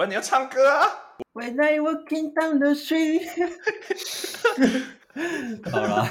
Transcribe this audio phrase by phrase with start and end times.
[0.00, 0.86] 不然你要唱歌啊。
[1.34, 3.28] When I walking down the street，
[5.70, 6.10] 好了，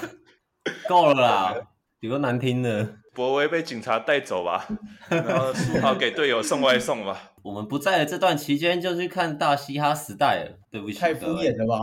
[0.88, 1.56] 够了啦，
[2.00, 2.98] 有个难听的。
[3.16, 4.68] 博威被警察带走吧，
[5.10, 7.32] 然后书豪给队友送外送吧。
[7.42, 11.80] 我们不在的这段期间就去看大嘻哈时代了，对不起，太敷衍了吧？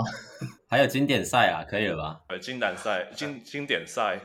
[0.69, 2.21] 还有经典赛啊，可以了吧？
[2.29, 4.21] 呃，经典赛、经经典赛，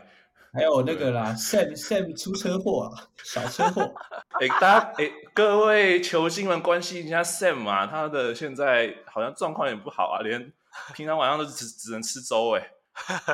[0.54, 3.94] 还有那个啦，Sam Sam 出车祸啊，小车祸。
[4.32, 10.52] 哎，大家哎，各位球星们关心一下 Sam 啊，他的现在好像状况也不好啊，连
[10.94, 12.70] 平常晚上都只只能吃粥哎，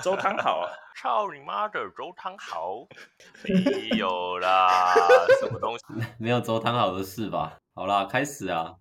[0.01, 0.69] 粥汤好啊。
[1.01, 2.87] 操你妈的，粥汤好？
[3.43, 4.93] 没有啦，
[5.39, 5.85] 什么东西？
[6.19, 7.57] 没有粥汤好的事吧？
[7.73, 8.75] 好啦，开始啊！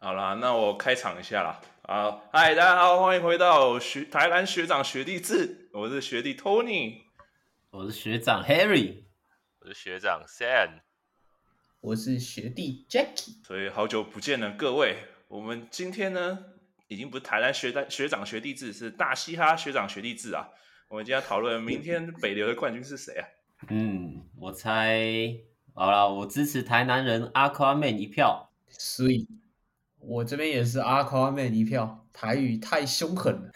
[0.00, 1.60] 好啦，那我开场一下啦。
[1.82, 7.05] 好，嗨，大家好，欢迎回到学台南学长学弟制，我是学弟 Tony，
[7.76, 9.02] 我是学长 Harry，
[9.60, 10.80] 我是学长 Sam，
[11.82, 13.44] 我是学弟 Jackie。
[13.46, 14.96] 所以好久不见了，各位。
[15.28, 16.38] 我们今天呢，
[16.88, 20.48] 已经不是台南学长学长学弟制，是大嘻哈学长学弟制啊。
[20.88, 23.28] 我们今天要讨论明天北流的冠军是谁啊？
[23.68, 25.36] 嗯，我猜
[25.74, 28.50] 好了，我支持台南人 Aquaman 一票。
[28.70, 29.28] 所以，
[30.06, 32.02] 我这边也是 Aquaman 一票。
[32.12, 33.50] 台语太凶狠了。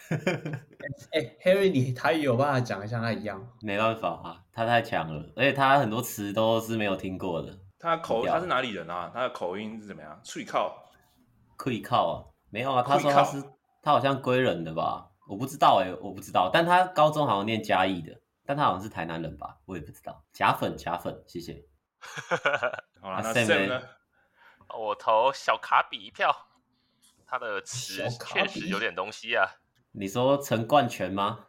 [1.13, 3.43] 哎、欸、，Harry，你台语有办法讲得像他一样？
[3.63, 7.59] 没办法啊，他太强了，而且他很多词都是没有听过的。
[7.79, 9.11] 他口他是哪里人啊？
[9.15, 10.21] 他的口音是怎么样？
[10.23, 10.77] 脆靠，
[11.59, 12.15] 脆靠啊？
[12.51, 13.43] 没有啊，他说他是
[13.83, 15.09] 他好像归人的吧？
[15.27, 18.13] 我不知道哎、欸，我不知道，但他高中好像念嘉义的，
[18.45, 20.23] 但他好像是台南人吧，我也不知道。
[20.35, 21.65] 假粉假粉，谢谢。
[23.01, 23.81] 好了，那 Sam 呢？
[24.79, 26.49] 我投小卡比一票，
[27.27, 29.47] 他的词确实有点东西啊。
[29.93, 31.47] 你说陈冠泉吗？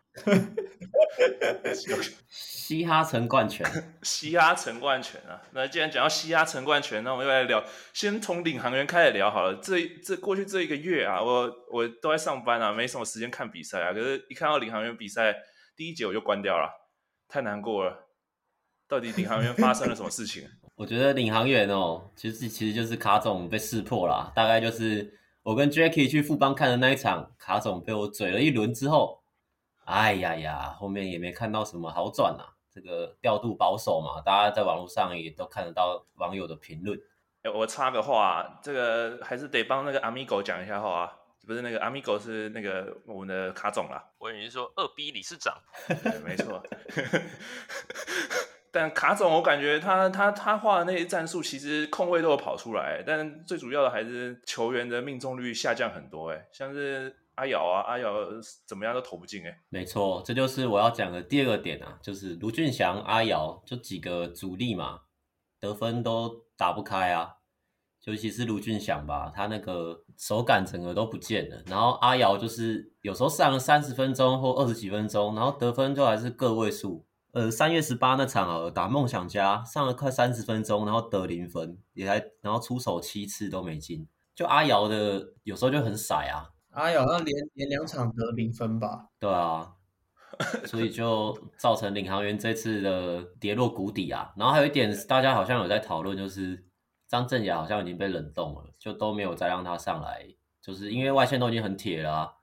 [2.30, 3.66] 嘻哈陈冠泉，
[4.04, 5.42] 嘻哈陈冠泉啊！
[5.52, 7.64] 那既然讲到嘻哈陈冠泉，那我们又来聊，
[7.94, 9.56] 先从领航员开始聊好了。
[9.56, 13.94] 这这过去这一个月啊，我我都在上班啊，没什么时间看比赛啊。
[13.94, 15.36] 可是，一看到领航员比赛
[15.76, 16.70] 第一节，我就关掉了，
[17.28, 18.10] 太难过了。
[18.88, 20.50] 到底领航员发生了什么事情？
[20.82, 29.22] 我觉得领航员哦，其实其实就是卡总被识破啦，大概就是我跟 Jackie 去富邦看的那一场，卡总被我嘴了一轮之后。
[29.86, 32.50] 哎呀呀，后面也没看到什么好转啊。
[32.74, 37.00] 这个调度保守嘛，大家在网络上也都看得到网友的评论。
[37.44, 41.14] 哎，我插个话，这个还是得帮那个 Amigo 讲一下话啊，
[41.46, 44.04] 不是那个 Amigo 是那个我们的卡总啦。
[44.18, 45.56] 我以为是说二 B 理事长。
[45.88, 46.64] 对，没错。
[48.72, 56.32] 但卡总，我感觉他他他画的那些战术，其实空位都有跑出来，但最主要的还是球员的命中率下降很多。
[56.32, 57.18] 哎，像是。
[57.36, 58.14] 阿瑶啊，阿瑶
[58.68, 59.58] 怎么样都投不进哎。
[59.70, 65.00] 没错，这就是我要讲的第二个点啊，就是卢俊祥、阿瑶就几个主力嘛，
[65.60, 67.38] 得分都打不开啊。
[68.04, 71.64] 尤其是卢俊祥吧，他那个手感整个都不见了。
[71.66, 77.08] 然后阿瑶就是有时候上了三十分钟或二十几分钟，然后得分就还是个位数。
[77.34, 84.06] 呃，三月十八那场啊，打梦想家上了快三十分钟，然后得零分，也才然后出手七次都没进。
[84.36, 86.52] 就阿瑶的有时候就很傻啊。
[86.72, 89.08] 阿瑶，那连连两场得零分吧？
[89.18, 89.74] 对啊，
[90.66, 94.34] 所以就造成领航员这次的跌落谷底啊。
[94.36, 96.66] 然后还有一点，大家好像有在讨论，就是
[97.08, 100.28] 张镇雅好像已经被冷冻了，就都没有再让他上来，
[100.62, 102.34] 就是因为外线都已经很铁了啊。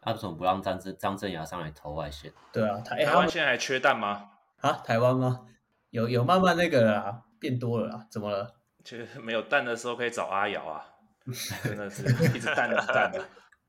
[0.00, 2.32] 他为什么不让张镇张镇雅上来投外线？
[2.50, 4.30] 对啊，台台湾现在还缺蛋吗？
[4.60, 5.46] 啊，台湾吗？
[5.90, 8.54] 有有慢慢那个啦，变多了啦，怎么了？
[8.84, 10.84] 其实没有蛋的时候可以找阿瑶啊，
[11.64, 12.02] 真的是
[12.34, 13.22] 一直蛋的蛋的。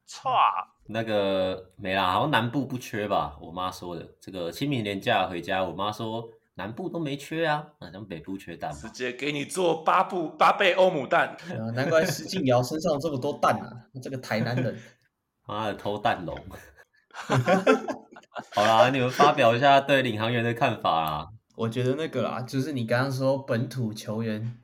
[0.08, 0.30] 唰，
[0.88, 3.38] 那个没啦，好像南部不缺吧？
[3.40, 4.08] 我妈说的。
[4.20, 8.72] 这个清明年假回家，我妈说南部都没缺啊，好像北部缺蛋。
[8.74, 11.30] 直接给你做八部八倍欧姆蛋。
[11.30, 13.70] 啊，难怪施晋尧身上有这么多蛋啊！
[14.02, 14.78] 这个台南人，
[15.46, 16.36] 妈的偷蛋龙。
[18.56, 21.30] 好啦，你们发表一下对领航员的看法啦。
[21.56, 24.58] 我觉得那个啦，就是你刚刚说本土球员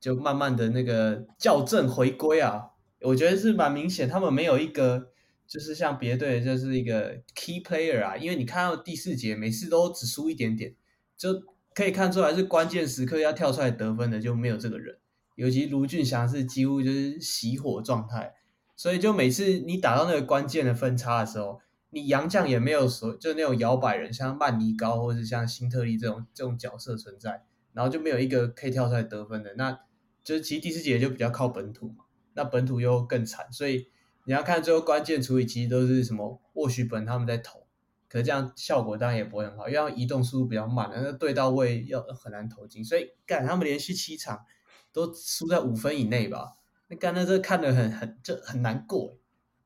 [0.00, 2.70] 就慢慢的那个校正回归啊。
[3.00, 5.08] 我觉得是蛮明显，他们没有一个
[5.46, 10.74] 就是像别队就是一个 key player 啊，因为你看到第四节每次都只输一点点，
[11.16, 11.30] 就
[11.74, 14.98] 可以看出来是关键时刻要跳出来得分的就没有这个人，
[15.36, 18.34] 尤其卢俊祥是几乎就是熄火状态，
[18.76, 21.60] 所以就每次你打到那个关键的分差的时候，
[21.94, 27.44] 你洋将也没有说就那种摇摆人，像曼尼高或者是像辛特利这种这种角色存在，
[27.74, 29.78] 然后就没有一个可以跳出来得分的，那
[30.24, 32.04] 就是其实第四节就比较靠本土嘛。
[32.32, 33.88] 那本土又更惨，所以
[34.24, 37.66] 你要看最后关键处理，其实都是什么沃许本他们在投，
[38.08, 44.46] 可是这样效果当然也不会很好，因为移动速度比较慢，那对到位要很难投进，所以干他们连续七场
[44.94, 46.56] 都输在五分以内吧？
[46.88, 49.18] 那刚才这看得很很就很难过，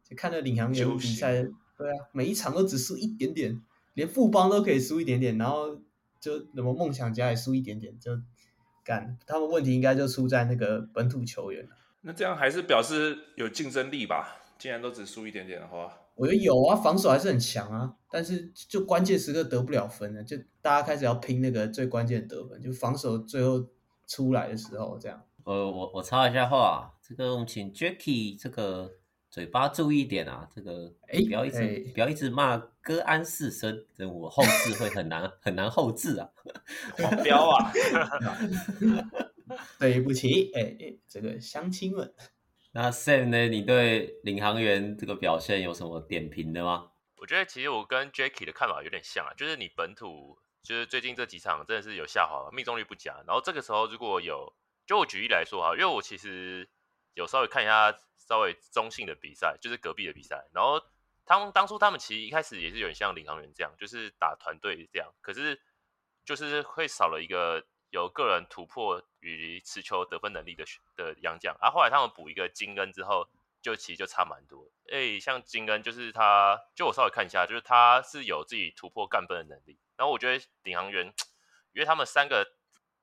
[0.03, 1.47] 就看了领航员比赛，
[1.77, 3.61] 对啊，每一场都只输一点点，
[3.95, 5.77] 连富邦都可以输一点点，然后
[6.21, 8.13] 就什么梦想家也输一点点，就
[8.85, 11.69] 干他们问题应该就出在那个本土球员。
[12.03, 14.43] 那这样还是表示有竞争力吧？
[14.59, 23.67] 既然都只输一点点的话，我觉得有啊，防守还是很强啊，但是就关键时刻得不了分了，就大家开始要拼那个最关键的得分，就防守最后
[24.07, 25.23] 出来的时候这样。
[25.45, 28.93] 呃，我我插一下话，这个我们请 Jacky 这个
[29.37, 36.27] 嘴巴注意一点啊，这个哎不要一直、欸、不要一直骂哥安四声，这我后置会很难很难后置啊，
[36.97, 37.71] 黄标啊，
[39.79, 42.15] 对不起，哎、欸、哎，这个乡亲们。
[42.73, 43.49] 那 Sam 呢？
[43.49, 46.93] 你对领航员这个表现有什么点评的吗？
[47.17, 53.23] 我觉得其实我跟 Jacky 的看法有点像啊，就是你本土就是最近这几场真的是有下滑，命中率不佳。
[53.27, 54.55] 然后这个时候如果有，
[54.87, 56.67] 就我举例来说哈，因为我其实
[57.17, 60.47] 有稍微看一下稍微中性的比赛，就是隔壁的比赛。
[60.55, 60.81] 然后
[61.25, 65.61] 他们当初他们其实一开始也是有点像领航员这样，就是打团队这样，可是
[66.25, 67.67] 就是会少了一个。
[67.91, 70.65] 有个人突破与持球得分能力的
[70.97, 73.27] 的洋将，啊，后来他们补一个金恩之后，
[73.63, 74.69] 就其实就差蛮多。
[74.93, 79.79] 哎、像金恩就是他，就我稍微看一下，就是他是有自己突破干分的能力。
[79.97, 81.07] 然后我觉得领航员，
[81.73, 82.45] 因为他们三个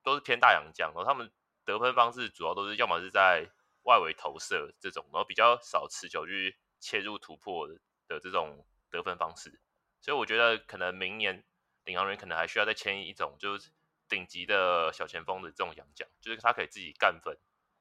[0.03, 1.31] 都是偏大洋将，然后他们
[1.65, 3.49] 得分方式主要都是要么是在
[3.83, 9.61] 外围投射这种，然后比较少持球去切入突破的这种得分方式。
[10.01, 11.43] 所以我觉得可能明年
[11.85, 13.69] 领航员可能还需要再签一种就是。
[14.09, 17.33] 顶级的小前锋的这种洋将，就是他可以自己干分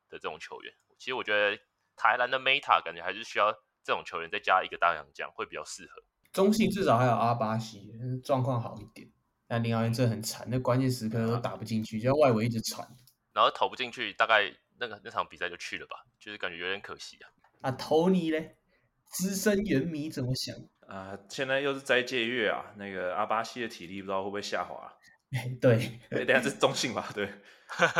[0.08, 0.72] 的这种球员。
[0.96, 1.60] 其实我觉得
[1.94, 3.52] 台篮的 Meta 感觉还是需要
[3.84, 6.02] 这种球员再加一个大洋将会比较适合。
[6.32, 7.92] 中信至少还有阿巴西，
[8.24, 9.12] 状况好一点。
[9.46, 12.88] 但领航员真的很惨，那关键时刻都打不进去，就要外围一直传，
[13.34, 17.28] 然后投不进去，大概那个那场比赛就去了吧，就是感觉有点可惜啊。
[17.62, 18.56] 啊，投你嘞，
[19.06, 20.54] 资深原迷怎么想
[20.88, 21.18] 啊？
[21.28, 24.92] 现在又是斋戒月啊，那个阿巴西的体力不知道会不会下滑。
[25.60, 27.08] 对，等下是中性吧？
[27.14, 27.26] 对，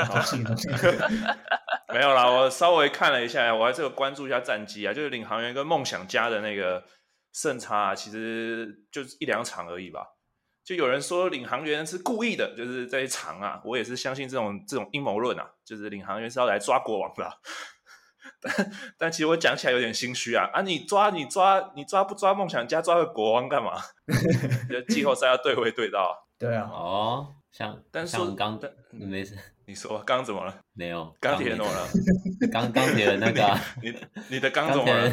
[0.07, 0.71] 中性中性。
[1.93, 6.85] 没有啦，我稍微看了一下，我还是有关注一下战绩啊，就是领航员跟梦想家的那个
[7.33, 10.07] 胜差啊，其实就是一两场而已吧。
[10.65, 17.31] 就有人说领航员是故意的，就是这一场啊，我也是相信这种这种阴谋论啊，就是领航员是要来抓国王的。
[18.41, 20.63] 但但其实我讲起来有点心虚啊啊！
[20.63, 23.73] 你抓你抓你抓不抓梦想家，抓个国王干嘛？
[24.89, 26.17] 季后赛要对位对到。
[26.39, 28.59] 对啊，哦，像但是像刚
[28.91, 29.37] 没事，
[29.67, 30.57] 你说刚刚怎么了？
[30.73, 31.89] 没有，钢铁人怎么了？
[32.53, 33.95] 刚钢铁的那个、啊，你
[34.29, 35.13] 你的钢怎么了？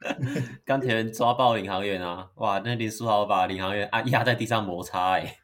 [0.64, 2.30] 钢铁人抓爆领航员啊！
[2.36, 5.38] 哇，那林书豪把领航员啊压在地上摩擦哎、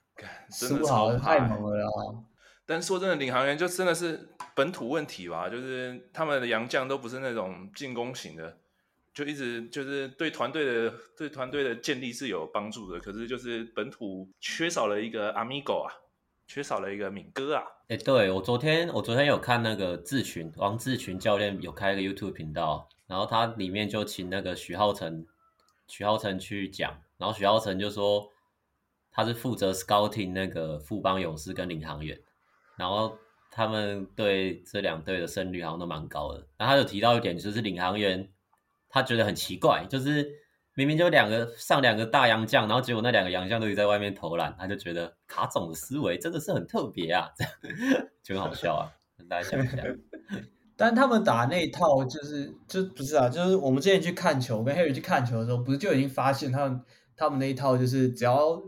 [0.61, 2.23] 的超太猛了啊！
[2.67, 8.59] 但说真的，领航员就真的是本土问题吧，就是他们的洋将都不是那种进攻型的。
[9.13, 15.87] 就一直就是对团队的对团队的建立是有帮助的，可是就是本土缺少了一个阿米狗啊，
[16.49, 17.63] 缺少了一个敏哥啊。
[17.89, 25.25] 哎、欸，对，我昨天我昨天有看那个志群王志群教练有开一个 YouTube 频道，然后他里面就请那个许浩成
[25.87, 28.29] 许浩成去讲，然后许浩成就说
[29.13, 32.21] 他是负责 scouting 那个富邦勇士跟领航员，
[32.77, 33.17] 然后
[33.53, 38.29] 他们对这两队的胜率好像都蛮高的，然后他有提到一点就是领航员。
[38.97, 40.25] 他觉得很奇怪，就是
[40.75, 47.29] 明明就两个上两个大洋将，然后结果那两个洋将都在外面投篮，他就觉得卡总的思维真的是很特别啊，
[48.23, 49.83] 就很好笑啊，跟大家讲一下。
[50.77, 56.81] 但他们打那一套就是就不是啊，就是我们之前去看球，跟 Harry 去看球的时候，不是就已经发现他们
[57.17, 58.63] 他们那一套就是只要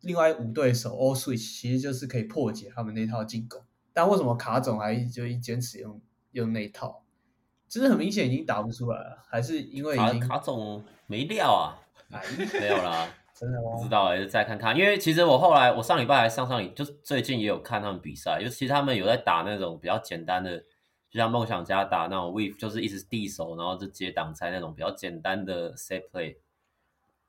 [0.00, 3.60] 另外五对手 all switch，其实就是可以破解他们那一套进攻。
[3.92, 6.00] 但为什么卡总还就一坚持用
[6.32, 7.02] 用那一套？
[7.68, 11.78] 其实很明显已经打不出来了，还是因为已经卡总没料啊？
[12.10, 12.22] 哎，
[12.60, 13.76] 没有啦， 真的吗？
[13.76, 14.76] 不知道还、欸，再看看。
[14.76, 20.62] 因为其实我后来，我上礼拜还上上礼，就是最近也有看他们比赛，就其实他们有在打那种比较简单的，
[21.12, 26.36] 就像梦想家打那种 weave，就是一直递手，然后就接挡拆那种比较简单的 set play。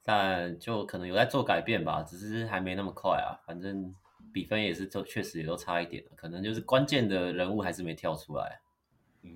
[0.02, 3.44] 但就可能有在做改变吧，只是还没那么快啊。
[3.46, 3.94] 反正
[4.34, 8.62] 比分也是，就确实也都差一点，可能就是关键的人物还是没跳出来。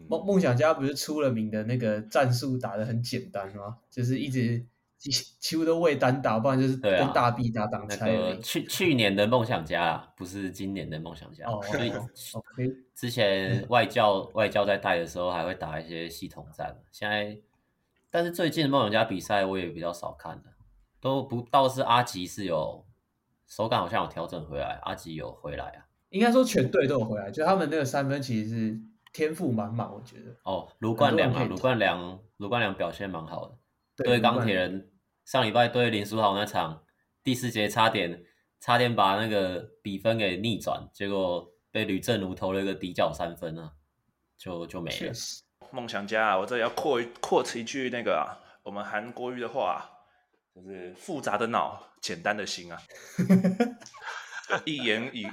[0.07, 3.79] 梦梦想家不是出了名的那个战术打得很简单吗？
[3.89, 4.65] 就是一直
[4.97, 8.11] 几几乎都未单打，不然就是跟大 B 打挡拆。
[8.11, 11.45] 那个去去年的梦想家啊，不是今年的梦想家。
[11.47, 12.75] 哦，所以 OK。
[12.95, 16.75] 之前外教外教在带的时候，还会打一些系统战。
[16.91, 17.37] 现在，
[18.09, 20.43] 但是最近的梦想家比赛我也比较少看了，
[20.99, 22.85] 都不倒是阿吉是有
[23.45, 25.85] 手感好像有调整回来，阿吉有回来啊。
[26.09, 28.79] 应该说全队都有回来，就他们那个三分其实是。
[29.13, 30.25] 天赋满满，我觉得。
[30.43, 33.56] 哦，卢冠良啊，卢冠良，卢冠良表现蛮好的。
[33.97, 34.91] 对钢铁人
[35.25, 36.83] 上礼拜对林书豪那场
[37.23, 38.23] 第四节差点
[38.59, 43.73] 差点把那个比分给逆转，结果被吕正如投了一个底角三分啊，
[44.37, 45.13] 就就没了。
[45.71, 49.89] 梦想家啊，我这里要扩扩一句那个啊，我们韩国语的话，
[50.55, 52.81] 就是复杂的脑，简单的心啊。
[54.63, 55.27] 一言以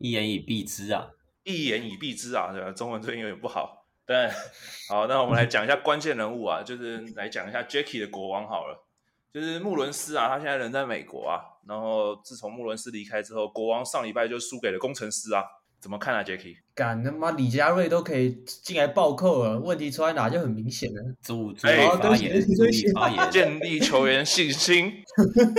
[0.00, 1.08] 一言以蔽之啊，
[1.44, 2.72] 一言以蔽之啊，对吧？
[2.72, 3.85] 中文最近有点不好。
[4.06, 4.30] 对，
[4.88, 8.86] 好，那我们来讲一下关键人物啊，就是来讲一下 Jackie 的国王好了，
[9.32, 15.42] 就是穆伦斯啊，他现在人在美国啊，然后自从穆伦斯离开之后，国王上礼拜就输给了工程师啊，
[15.80, 16.58] 怎么看啊，Jackie？
[16.72, 25.02] 干他妈李佳瑞都可以进来暴扣了，问题出在哪就很明显了，注注意发言，注意发言， 建立球员信心。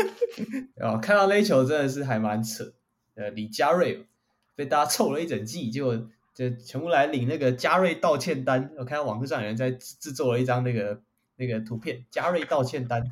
[0.80, 2.72] 啊，看到那球真的是还蛮扯，
[3.16, 4.08] 呃，李佳瑞
[4.56, 6.08] 被大家臭了一整季，结果。
[6.38, 11.02] 就全部来领那个嘉瑞道歉单，我看到网络上有人在制作了一张那个
[11.36, 13.04] 那个图片，嘉瑞道歉单，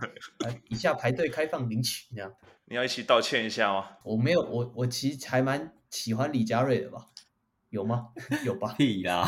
[0.42, 2.32] 来以下排队开放领取，这样。
[2.66, 3.98] 你要一起道歉一下吗？
[4.04, 7.08] 我没有，我我其实还蛮喜欢李嘉瑞的吧？
[7.72, 8.10] 有吗？
[8.46, 8.76] 有吧？
[8.78, 9.28] 屁啦！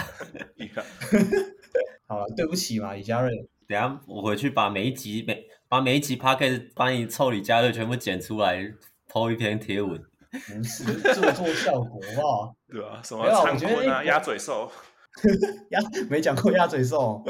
[2.05, 3.49] 好了，对不起嘛，李嘉瑞。
[3.67, 8.71] 等下我回去把每一集每把每一集 podcast 帮你凑李嘉瑞全部剪出来
[9.11, 9.99] ，po 一篇贴文。
[10.31, 12.55] 不是做做效果，好不好？
[12.67, 14.72] 对啊，什么灿坤啊，鸭嘴兽，
[15.72, 15.79] 鸭
[16.10, 17.24] 没讲过鸭嘴兽。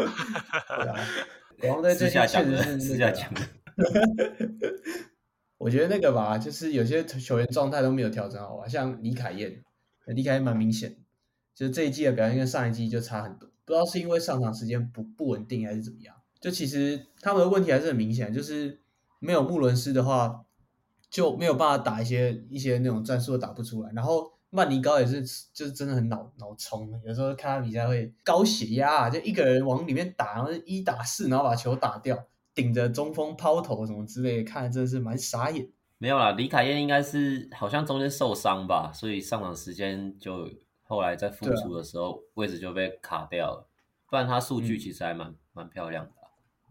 [1.58, 3.42] 然后在这下确实是私下讲的。
[5.58, 9.64] 我觉得那个吧，就是有些球员状态都没有调整好吧，像李凯燕，
[10.06, 10.98] 李凯燕蛮明显，
[11.56, 16.16] 就是这一季的表现跟上一季就差很多，不知道是因为上场时间不不稳定还是怎么样。
[16.40, 18.80] 就其实他们的问题还是很明显，就是
[19.20, 20.44] 没有穆伦斯的话。
[21.10, 25.22] 就没有办法打一些一些那种战术打不出来，然后曼尼高也是，
[25.54, 32.18] 就是真的很脑脑冲，有时候看他比赛会高血压，就一个人往里面打，然后一打四，然后把球打掉，
[32.54, 35.70] 顶着中锋抛投什么之类的，看着真的是蛮傻眼。
[35.98, 40.50] 没有啦，李凯燕应该是好像中间受伤吧，所以上场时间就
[40.84, 43.68] 后来在复出的时候位置就被卡掉了，
[44.10, 46.12] 不然他数据其实还蛮、嗯、蛮漂亮的。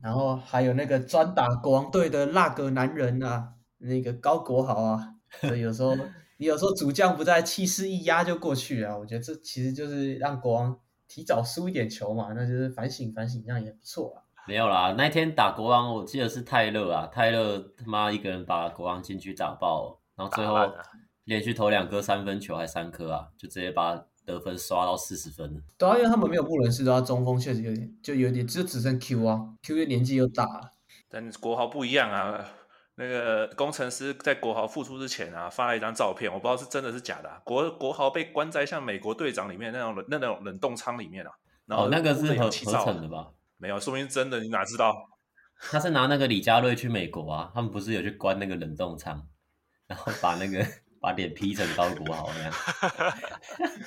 [0.00, 3.54] 然后还有那个专打国王队的那个男人啊。
[3.78, 5.94] 那个高国豪啊，所以有时候
[6.38, 8.96] 你 有时候主将不在，气势一压就过去啊。
[8.96, 10.78] 我觉得这其实就是让国王
[11.08, 14.22] 提早输一点球嘛，那就是反省反省，这样也不错啊。
[14.48, 20.56] 没有啦，那天打国王，我记得是泰勒啊，泰勒他妈一个人把国王禁区打爆，然后最后
[21.24, 25.62] 连续投两颗三分球，还三颗啊，就直接把得分刷到四十分。
[25.76, 30.46] 对啊，因为他们没有布伦斯的话，中锋确实有点就有点就只剩 Q 啊，Q 的年纪又大，
[31.08, 32.44] 但国豪不一样啊。
[32.98, 37.38] 那个工程师在国豪复出之前啊，发了一张照片，我不知道是真的是假的，啊。
[37.44, 41.30] 国国豪被关在像美国队长里面那种冷那种冷冻仓里面啊。
[41.66, 43.28] 然后哦，那个是合合成的吧？
[43.58, 44.94] 没有，说明是真的，你哪知道？
[45.70, 49.22] 他是拿那个李佳瑞去美国啊，他们不是有去关那个冷冻仓，
[49.86, 50.66] 然后把那个
[50.98, 52.52] 把脸 P 成高国豪那样。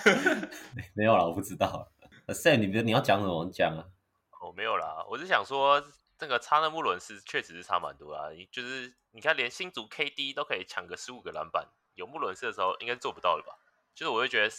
[0.94, 1.92] 没有了，我不知道。
[2.28, 3.50] Sam，你别你要讲什么？
[3.52, 3.86] 讲啊。
[4.40, 5.84] 哦，没有啦，我是想说。
[6.20, 13.58] 这个差的木伦斯确实是差蛮多啊，就是你看连新竹 KD 都可以抢个十五个篮板，有穆伦斯的时候应该做不到的吧？
[13.96, 14.50] 就是我会觉得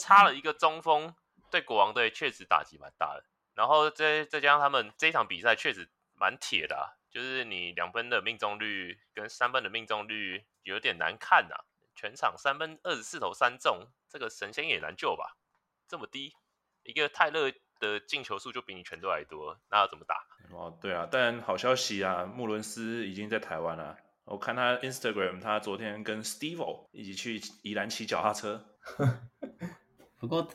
[0.00, 1.12] 差 了一个中锋，
[1.50, 3.24] 对国王队确实打击蛮大的。
[3.54, 11.56] 然后再再加上他们这一场比赛确实蛮铁的啊，就是你两分的命中率跟三分的命中率有点难看呐，
[11.96, 15.36] 全场三分二十四投三中，这个神仙也难救吧？
[15.88, 16.36] 这么低
[16.84, 17.52] 一个泰勒。
[17.82, 20.14] 的进球数就比你全队还多，那要怎么打？
[20.56, 23.96] 哦，对啊，但好消息啊，穆伦斯已经在台湾了。
[24.24, 28.64] 我看他 Instagram，他昨天跟 Steve 一起去宜兰骑脚踏车。
[30.16, 30.48] 不过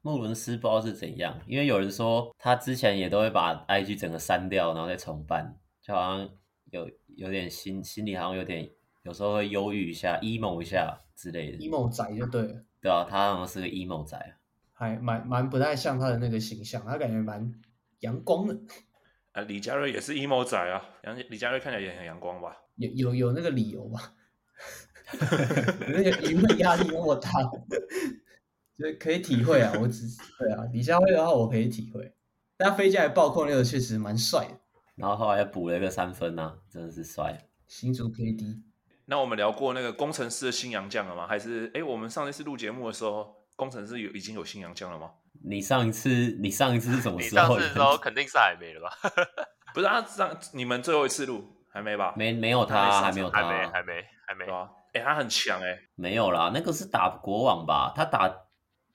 [0.00, 6.30] 穆伦斯不知道是怎样，因为有人说他之前也都会把 IG 整个删掉，然后再重办，就好像
[6.70, 8.70] 有有点心心里好像有点，
[9.02, 11.58] 有时候会忧郁一下，emo 一下之类的。
[11.58, 12.64] emo 仔就对了。
[12.80, 14.16] 对啊，他好像是个 emo 仔。
[14.80, 17.52] 还蛮蛮不太像他的那个形象，他感觉蛮
[17.98, 18.58] 阳光的。
[19.32, 22.56] 啊， 李佳瑞也是 emo 仔啊，杨李佳瑞看起来也很阳光吧？
[22.76, 24.14] 有有有那个理由吧？
[25.12, 27.30] 那个舆论压力那么大，
[28.78, 29.70] 就可以体会啊。
[29.78, 32.14] 我只是对啊，李佳瑞的话我可以体会。
[32.56, 34.58] 但他飞进来暴扣那个确实蛮帅的，
[34.96, 37.36] 然后后来补了一个三分啊，真的是帅。
[37.66, 38.62] 新竹 KD。
[39.04, 41.26] 那我们聊过那个工程师的新洋将了吗？
[41.28, 43.39] 还是哎，我们上一次录节目的时候？
[43.60, 45.10] 工程师有已经有新洋将了吗？
[45.44, 46.08] 你上一次
[46.40, 47.58] 你上一次是什么 时候？
[47.58, 49.10] 你上次的时候肯定是还没了吧？
[49.74, 52.14] 不是啊，上你们最后一次录还没吧？
[52.16, 53.92] 没没有他，还没有他，还没还没
[54.26, 54.44] 还没。
[54.92, 55.78] 哎、欸，他很强哎、欸。
[55.94, 57.92] 没有啦，那个是打国王吧？
[57.94, 58.34] 他打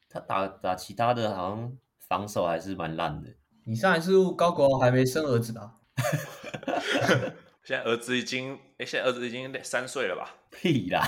[0.10, 1.72] 他打打其他的，好像
[2.08, 3.30] 防守还是蛮烂的。
[3.68, 5.74] 你上一次录高国豪还没生儿子吧？
[7.64, 10.30] 现在儿子已经，哎，现在儿子已经三岁了吧？
[10.52, 11.02] 屁啦！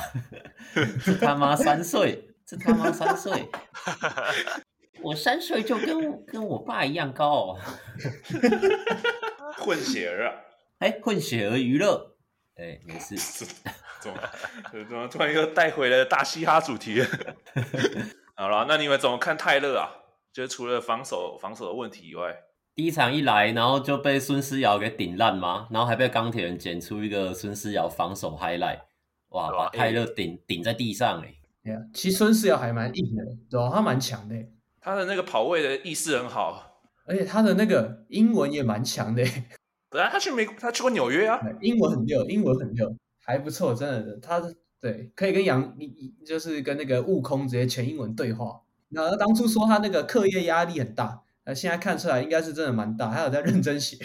[1.06, 3.46] 这他妈三岁，这他妈三岁！
[5.02, 7.60] 我三岁就跟跟我爸一样高哦。
[9.58, 10.36] 混血儿啊！
[10.80, 12.16] 哎，混血儿娱乐，
[12.56, 13.18] 哎，没事。
[14.00, 14.20] 怎么
[14.72, 17.04] 怎么突然又带回了大嘻哈主题？
[18.38, 19.90] 好了，那你们怎么看泰勒啊？
[20.32, 22.34] 就是除了防守防守的问题以外。
[22.76, 25.68] 第一场一来，然后就被孙思尧给顶烂吗？
[25.72, 28.82] 然后还被钢铁人剪出一个孙思尧防守 highlight，
[29.30, 31.34] 哇，把泰勒顶顶在地上哎。
[31.68, 33.70] 对啊，其实孙思尧还蛮硬的，对吧？
[33.74, 34.36] 他蛮强的，
[34.80, 39.22] 他的那个跑位的意识很好，而且他的那个英文也蛮强的。
[39.92, 44.18] 本来，他去美，他去过纽约啊，英文很溜，英文很溜，还不错，真的。
[44.22, 44.42] 他
[44.80, 45.76] 对，可以跟杨，
[46.26, 48.62] 就是跟那个悟空直接全英文对话。
[48.90, 51.24] 那当初说他那个课业压力很大。
[51.46, 53.98] 那现在看出来应该是真的蛮大，还有在认真写，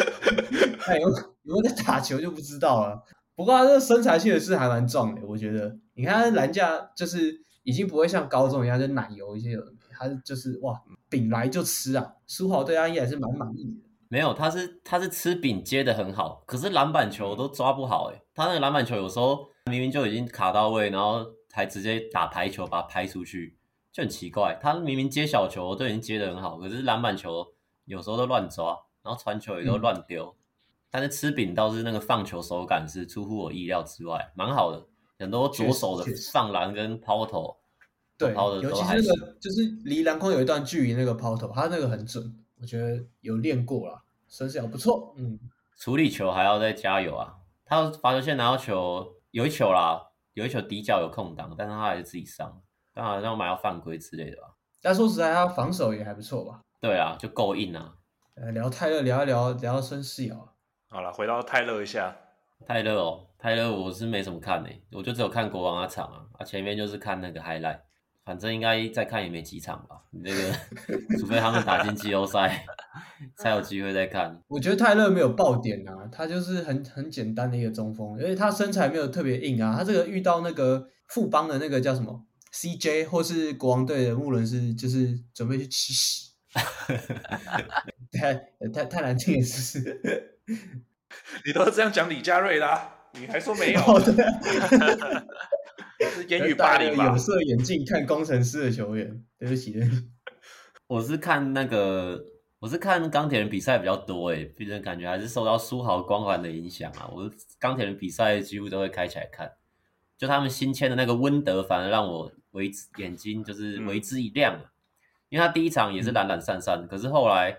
[0.78, 3.02] 他有有没有在打球就不知道了。
[3.34, 5.76] 不过他这个身材确实是还蛮壮的，我觉得。
[5.94, 12.14] 你看他篮架就是已经不会像高中一样就奶油一些了，他就是哇饼来就吃啊。
[12.26, 13.80] 书豪对他也是蛮满意的。
[14.08, 18.20] 没有，他是他是吃饼接的很好，可是篮板球都抓不好诶。
[18.34, 23.56] 他那个篮板球有时候明明就已经卡到位，然后还直接打排球把它拍出去。
[23.90, 27.46] 就很奇怪，他明明接小球都已经接的很好，可是篮板球
[27.84, 30.24] 有时候都乱抓，然后传球也都乱丢。
[30.26, 30.41] 嗯、
[30.92, 34.86] 但是吃饼倒是那个放球手感是出乎我意料之外，蛮好的。
[35.18, 37.56] 很多左手的放篮跟抛投，
[38.18, 39.02] 对，抛的都还是。
[39.02, 45.14] 尤其是那个就是离篮筐有一段距离那个抛投，他那个很准，我觉得有练过了，身手不错。
[45.16, 45.38] 嗯，
[45.78, 47.36] 处理球还要再加油啊！
[47.64, 52.60] 他罚球线拿到球有一球啦，有一球底角有空档，但是他还是自己上。
[52.92, 54.48] 但好像买到犯规之类的吧？
[54.82, 56.60] 但说实在，他防守也还不错吧？
[56.80, 57.94] 对啊，就够硬啊。
[58.34, 60.51] 呃，聊泰勒，聊一聊，聊孙思尧。
[60.92, 62.14] 好了，回到泰勒一下。
[62.66, 67.78] 泰勒哦，泰勒我是没什么看的，我就只有看国王那场啊，啊前面就是看那个 highlight，
[68.26, 70.02] 反正应该再看也没几场吧。
[70.10, 70.52] 你那个，
[71.18, 72.66] 除非他们打进季后赛，
[73.38, 74.38] 才有机会再看。
[74.48, 79.74] 我觉得泰勒没有爆点啊，他就是很很简单的一个中锋，而且他身材没有特别硬啊。
[79.78, 86.32] 他这个遇到那个富邦的那个叫什么？CJ 或是国王队的穆伦斯，就是准备去吃屎，
[88.12, 88.34] 太
[88.68, 90.28] 太太难听了，是不是？
[91.44, 93.80] 你都是这样讲李佳瑞啦、啊，你还说没有？
[96.10, 97.06] 是言语霸凌吧？
[97.06, 100.08] 有色眼镜看工程师的球员，对不起，对不起。
[100.86, 102.22] 我是看那个，
[102.58, 107.08] 我是看钢铁人比赛比较多诶，毕竟感觉还是受到书豪光环的影响啊。
[107.12, 109.52] 我钢铁人比赛几乎都会开起来看，
[110.18, 112.32] 就他们新签的那个温德，反而让我。
[112.52, 114.68] 为之眼睛就是为之一亮，嗯、
[115.30, 117.56] 因为他第一场也是懒懒散散，嗯、可是后来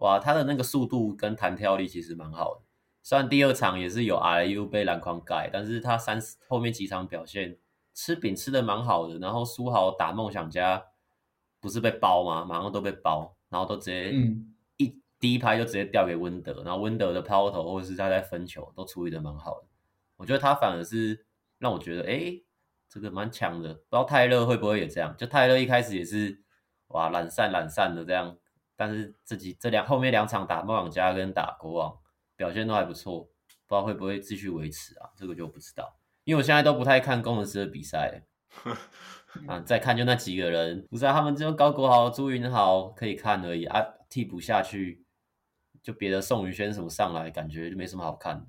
[0.00, 2.62] 哇，他的那个速度跟弹跳力其实蛮好的。
[3.02, 7.56] 虽然第二场也是有 RU 被篮筐盖，但是他三后面几场表现
[7.94, 9.18] 吃饼吃的蛮好的。
[9.18, 10.84] 然后苏豪打梦想家
[11.60, 12.44] 不是被包吗？
[12.44, 14.12] 马上都被包，然后都直接
[14.76, 19.68] 一、嗯、第一拍就直接掉给温德，然后温德的抛投或者是他在分球都处理的蛮好的。
[20.16, 21.24] 我觉得他反而是
[21.58, 22.12] 让我觉得哎。
[22.12, 22.44] 欸
[22.92, 25.16] 这个蛮强的，不知道泰勒会不会也这样？
[25.16, 26.42] 就泰勒一开始也是
[26.88, 28.36] 哇懒散懒散的这样，
[28.80, 31.94] 但是自己这两后面两场打梦想家跟打国王
[32.34, 35.10] 表现都还不错，不知道会不会继续维持啊？
[35.14, 38.22] 这个就不知道，因为我现在都不太看工程师的比赛，
[39.46, 45.04] 啊，再看就那几个人，不知道他们只有高国豪、朱云豪可以看而已啊，替补下去
[45.82, 48.46] 就别的宋宇轩什么上来，感觉就没什么好看的。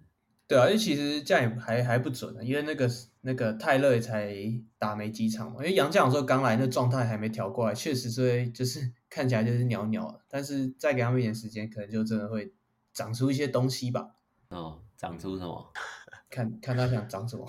[0.48, 2.90] 对啊，因为其实这样也还还不准啊，因为那个
[3.20, 4.34] 那个泰勒也才
[4.78, 5.58] 打没几场嘛。
[5.58, 10.20] 因为杨绛说刚来，那状态还没调过来，确实是会就是看起来就是袅袅的。
[10.28, 12.52] 但是再给他们一点时间，可能就真的会
[12.94, 14.16] 长出一些东西吧。
[14.48, 15.72] 哦，长出什么？
[16.32, 17.46] 看看他想长什么。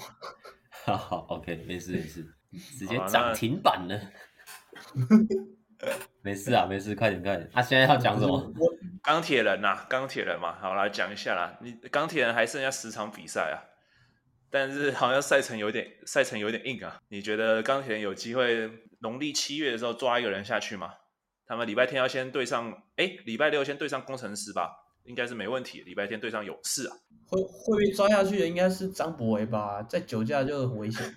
[0.84, 2.26] 好 好，OK，没事没事，
[2.76, 3.98] 直接涨停板了。
[6.22, 7.48] 没事啊，没事，快点快点。
[7.52, 8.52] 他、啊、现在要讲什么？
[9.02, 11.58] 钢铁人呐、啊，钢铁人嘛，好来讲一下啦。
[11.60, 13.58] 你钢铁人还剩下十场比赛啊，
[14.50, 17.00] 但是好像赛程有点赛程有点硬啊。
[17.08, 18.70] 你觉得钢铁人有机会
[19.00, 20.94] 农历七月的时候抓一个人下去吗？
[21.52, 24.70] 他们礼拜天要先对上，哎，礼拜六先对上工程师吧，
[25.04, 25.82] 应该是没问题。
[25.82, 26.96] 礼拜天对上勇士啊，
[27.28, 31.14] 会会被抓下去的应该是张博维吧，在酒驾就很危险。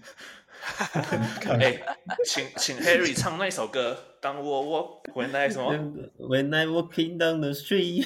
[1.58, 1.82] 哎，
[2.26, 3.98] 请请 Harry 唱那首歌。
[4.20, 5.74] 当我我回来什么
[6.20, 8.06] ？When I walking down the street，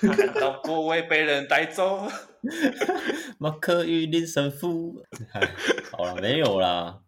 [0.00, 2.06] 看到波威被人带走。
[3.38, 5.02] 马克与林神父。
[5.92, 7.00] 好了，没有啦。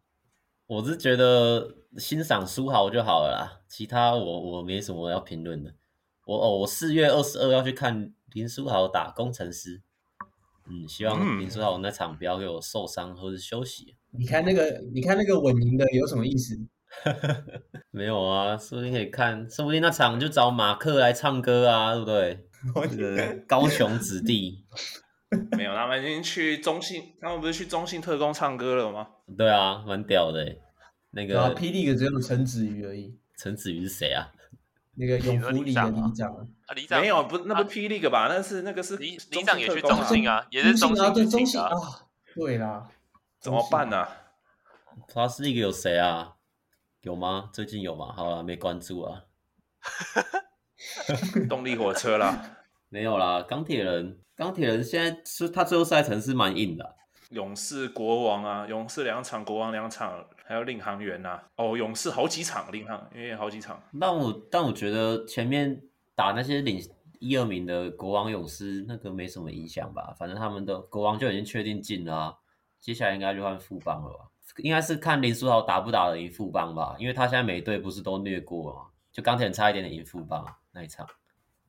[0.66, 5.72] 我是觉得欣赏书豪就好了啦，其他我我没什么要评论的。
[6.26, 9.80] 我哦，我四月二十二要去看林书豪打工程师，
[10.68, 13.94] 嗯，希望林书豪那场不要给我受伤或者休息。
[14.10, 16.58] 你看那个，你看那个稳赢的有什么意思？
[17.92, 22.44] 没有啊，说不定可以看，说不定那场就找马克来唱歌啊，对不对？
[22.90, 24.64] 这个高雄子弟。
[25.56, 29.08] 没有，他们已经去中信，他们不是去中信特工唱歌了吗？
[29.36, 30.56] 对啊，蛮屌的。
[31.10, 33.18] 那个霹雳的只有陈子瑜而已。
[33.36, 34.32] 陈子瑜是谁啊？
[34.94, 38.28] 那个永福里的里长啊，里长没有，不，那不霹雳吧？
[38.28, 41.70] 那是那个是里里长也去中信啊，也是中信对中信啊，
[42.34, 42.88] 对啦，
[43.40, 44.06] 怎么办呢？
[45.08, 46.36] 他是一个有谁啊？
[47.02, 47.50] 有吗？
[47.52, 48.12] 最近有吗？
[48.16, 49.24] 好了，没关注啊。
[51.48, 52.56] 动力火车啦，
[52.96, 53.42] 没有啦。
[53.42, 56.96] 钢铁人，钢铁人现在是他最后赛程是蛮硬的。
[57.28, 61.44] 勇士国王啊，勇士两场，国王两场，还有领航员呐、啊。
[61.56, 63.78] 哦，勇士好几场，领航因为好几场。
[64.00, 65.78] 但我但我觉得前面
[66.14, 66.80] 打那些领
[67.18, 72.34] 一二名的国王勇士那个没什么影响吧，反正他们的国王就已经确定进了、啊，
[72.80, 74.24] 接下来应该就换副帮了吧？
[74.62, 78.86] 应该是看林书豪打不打得赢富邦吧，因为他现在每队不是都虐过了吗？
[79.12, 81.06] 就钢铁人差一点点赢富邦那一场，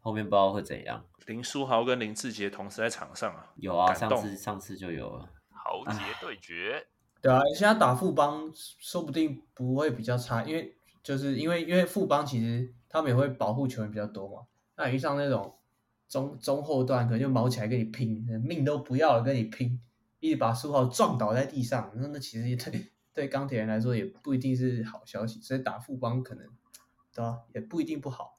[0.08, 1.04] 后面不知道会怎样。
[1.26, 3.52] 林书豪跟林志杰同时在场上啊？
[3.58, 5.30] 有啊，上次上次就有了。
[5.50, 6.88] 豪杰对决，
[7.22, 14.48] 对啊，现在打富邦说不定不会比较差，因为就是因为因为富邦其实他们也会保护球员比较多嘛。
[14.78, 15.54] 那遇上那种
[16.08, 19.78] 中中后段可能就毛起来跟你拼，命都不要了跟你拼，
[20.22, 26.48] 一直把书豪撞倒在地上，那那其实也对对钢铁人来说也不一定是好消息，所以打富邦可能
[27.14, 28.37] 对吧，也不一定不好。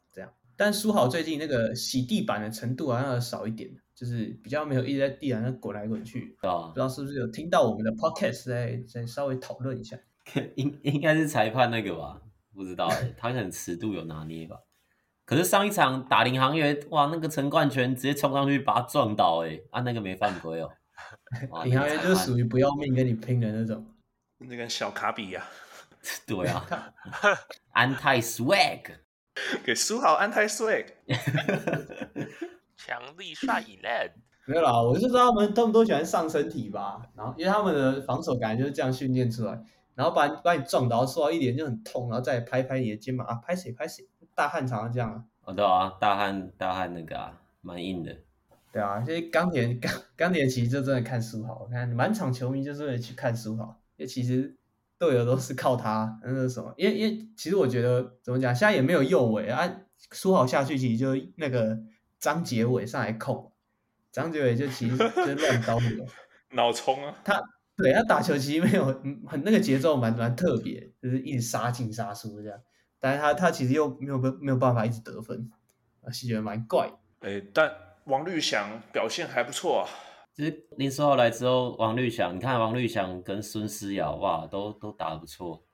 [0.58, 3.70] 但书豪最近那个洗地板的程度好像要少一点。
[3.98, 9.98] 就是比较没有一直在地板上那滚来滚去，啊，不知道是不是有听到我们的 podcast 再再稍微讨论一下，
[10.54, 12.22] 应应该是裁判那个吧，
[12.54, 14.60] 不知道哎，他可能尺度有拿捏吧。
[15.24, 20.70] 可是上一场打领航员，哇，那个陈冠泉直接冲上去把他撞倒，哎，啊，那个没犯规哦。
[21.66, 23.84] 领航员就是属于不要命跟你拼的那种，
[24.38, 25.44] 那个小卡比呀，
[26.24, 26.64] 对啊，
[27.72, 28.82] 安泰 swag，
[29.64, 30.87] 给书豪安泰 swag。
[32.77, 34.11] 强力帅以来，
[34.46, 39.61] 没有啦，我就知道他们他们都喜欢上身体吧，然后因为他们的防守感觉就是这样训练出来，
[39.94, 45.24] 然后把你把你撞倒，说到一脸就很痛，然后再拍拍你的肩膀啊，拍谁拍谁，大汉常常这样啊。
[45.44, 48.16] 哦，对啊，大汉大汉那个啊，蛮硬的。
[48.72, 54.57] 对啊，所以钢铁钢钢铁其实就真的看书豪，我看满场球迷就是为了去看书豪，因为其实
[54.98, 56.74] 队友都是靠他，那是什么？
[56.76, 59.68] 因为因为其实我觉得怎么讲，现在也没有右卫啊，
[60.12, 61.78] 书豪下去其实就那个。
[62.20, 63.52] 张杰伟上来控，
[64.11, 66.04] 张杰伟就其实就乱刀的，
[66.50, 67.14] 脑冲啊！
[67.24, 67.40] 他
[67.76, 68.87] 对他打球其实没有
[69.24, 72.58] 很那个节奏蛮蛮特别，就是一直杀进杀出这样，
[72.98, 75.48] 但是他他其实又没有没有办法一直得分，
[76.02, 76.90] 啊，是觉得蛮怪。
[77.20, 77.70] 哎、欸，但
[78.06, 79.88] 王律翔表现还不错啊。
[80.38, 85.64] 其实林书豪来之后，王律翔，你看王律翔跟孙思瑶哇，都都打得不错。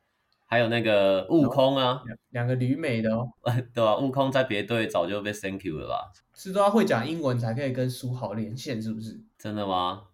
[0.46, 3.29] 还有那个悟空啊，两个旅美的哦，
[3.74, 6.11] 对啊，悟空在别队早就被 thank you 了吧？
[6.33, 9.20] 是都要会讲英文才可以跟书豪连线，是不是？
[9.37, 10.05] 真的吗？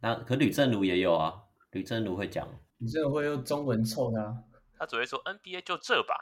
[0.00, 1.34] 那可吕正如也有啊，
[1.72, 4.42] 吕正如会讲，吕正如会用中文凑他，
[4.78, 6.14] 他只会说 NBA 就这吧，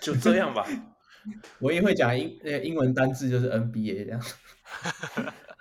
[0.00, 0.66] 就这样吧。
[1.60, 4.22] 唯一会讲英那英文单字就是 NBA 这样。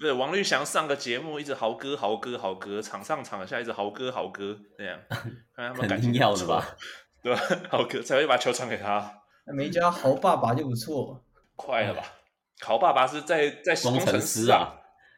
[0.00, 4.98] 不是王律翔上个节目一直豪哥豪哥豪哥，场上场下一直豪哥豪哥这样，
[5.54, 6.66] 看他们感情要的吧？
[7.22, 7.40] 对吧？
[7.68, 9.12] 豪哥才会把球传给他，
[9.44, 11.22] 没叫豪爸爸就不错，
[11.54, 12.02] 快了吧？
[12.62, 14.72] 豪爸爸是在在工程师啊，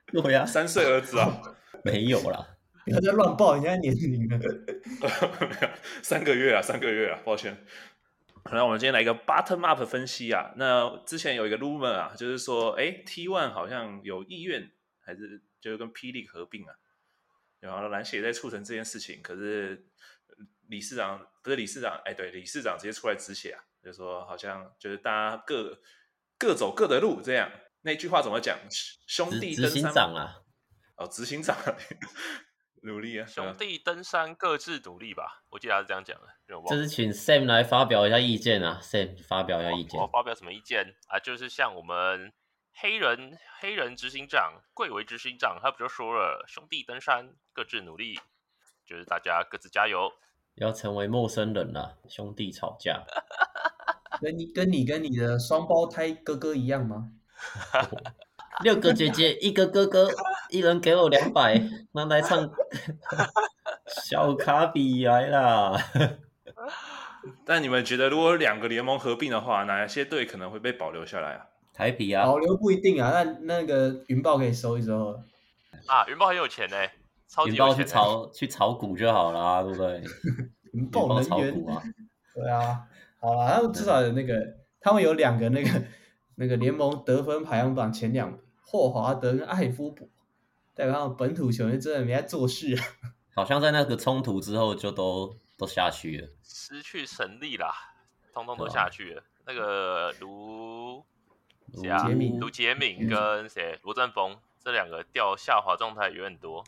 [0.07, 1.41] 对呀，三岁儿子啊，
[1.85, 2.45] 没有啦，
[2.85, 4.41] 不要再乱报人家年龄了，
[6.03, 7.57] 三个月啊，三个月啊，抱歉。
[8.51, 10.53] 那我们今天来一个 bottom up 分析啊。
[10.57, 16.75] 那之前有一个 rumor 啊，就是说，哎，T one 好像有意愿，还是就是跟霹雳合并啊。
[17.61, 19.87] 然后篮协也在促成这件事情，可是
[20.69, 25.81] 理事长不是理事长，哎，对，理事长直接出来止血啊，就是说好像就是大家各
[26.37, 27.51] 各走各的路这样。
[27.83, 28.59] 那句话怎么讲？
[29.07, 30.43] 兄弟登山长啊，
[30.97, 31.57] 哦，执行长。
[32.83, 33.27] 努力啊！
[33.27, 36.27] 兄弟登山各自努力吧，我记得他是这样讲的。
[36.69, 40.01] 这是请 Sam 来发表一下意见啊，Sam 发表一下意见。
[40.01, 41.19] 我发表什么意见啊？
[41.19, 42.33] 就是像我们
[42.75, 48.19] 黑人黑人执行长贵为执行长，他不就说了，兄弟登山各自努力，
[48.85, 50.13] 就是大家各自加油。
[50.57, 53.03] 要成为陌生人了，兄弟吵架，
[54.21, 57.13] 跟你跟你跟你的双胞胎哥哥一样吗？
[58.63, 60.09] 六个姐姐，一个哥哥，
[60.51, 62.51] 一人给我两百，拿来唱
[63.87, 65.77] 小卡比来啦。
[67.45, 71.47] 但你们觉得，如果两个联盟合并的话，哪些队可能会被保留下来啊？
[71.73, 73.11] 台啤啊，保留不一定啊。
[73.11, 75.21] 那那个云豹可以收一收
[75.87, 76.05] 啊。
[76.09, 76.77] 云豹很有钱呢，
[77.29, 77.67] 超级有钱。
[77.67, 80.03] 云豹去炒 去炒股就好了啊，对不对？
[80.73, 81.83] 云豹能源啊，
[82.35, 82.83] 对啊。
[83.21, 84.35] 好了，他们至少有那个，
[84.81, 85.71] 他们有两个那个
[86.37, 88.37] 那个联盟得分排行榜前两，
[88.73, 90.09] 霍华德跟艾夫伯，
[90.75, 92.83] 代表他们本土球员真的没在做事啊。
[93.37, 97.71] 好像在那个冲突之后就都都下去了，失去神力啦，
[98.33, 99.21] 通通都下去了。
[99.21, 101.05] 啊、那个卢
[101.75, 106.65] 卢杰敏、卢杰敏跟谁罗振峰这两个掉下滑状态有点多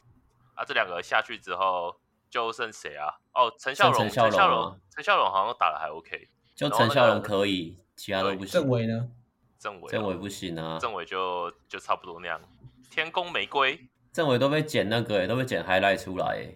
[0.54, 0.62] 啊。
[0.62, 1.96] 这两个下去之后
[2.28, 3.14] 就剩谁啊？
[3.32, 8.60] 哦，陈孝荣，陈孝荣，陈孝荣好像打的还 OK，就陈孝荣可以，其他都不行。
[8.60, 9.08] 政委呢？
[9.64, 12.38] 政委，政委不行啊，政委就就差不多那样。
[12.90, 13.80] 天宫玫瑰。
[14.12, 16.54] 政委都被剪那个，都被剪 highlight 出来。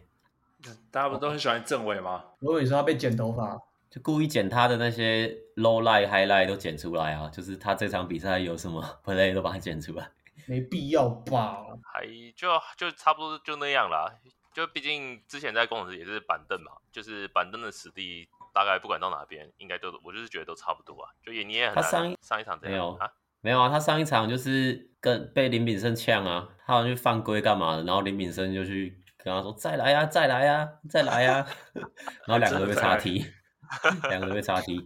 [0.90, 2.22] 大家不都很喜欢政委吗？
[2.38, 10.10] 如果你说他被剪头发，就故意剪他的那些 low light highlight 都剪出来啊，就是他这场比赛有什么 play 都把它剪出来。
[10.46, 11.64] 没必要吧？
[11.94, 14.12] 还就就差不多就那样啦。
[14.52, 21.10] 就毕竟之前在公司也是板凳嘛，就是板凳的实力大概不管到哪边，应该都我就是觉得都差不多啊。
[21.24, 21.84] 就也你也很难。
[21.84, 23.08] 他上上一场没有啊？
[23.40, 31.46] 没有啊，他上一场就是跟被林炳胜呛啊，他好像去犯规干嘛的，然后林炳胜就去跟他说再来呀、啊，再来呀、啊，再来呀、啊，
[32.26, 33.24] 然后两个都被叉 T，
[34.10, 34.84] 两个都被叉 T。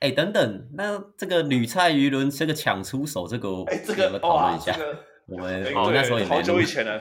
[0.00, 7.00] 哎、欸，等等，那这个吕菜鱼轮这个抢出手，这个哎，这个讨论一下，这个、我们我们那时候也没好久以前了。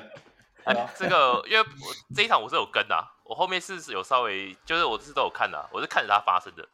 [0.65, 6.67] 哎，这个因为我这一场我是有跟的、啊，我后面是有稍微就是我是都有看的、啊，我是看着他发生的。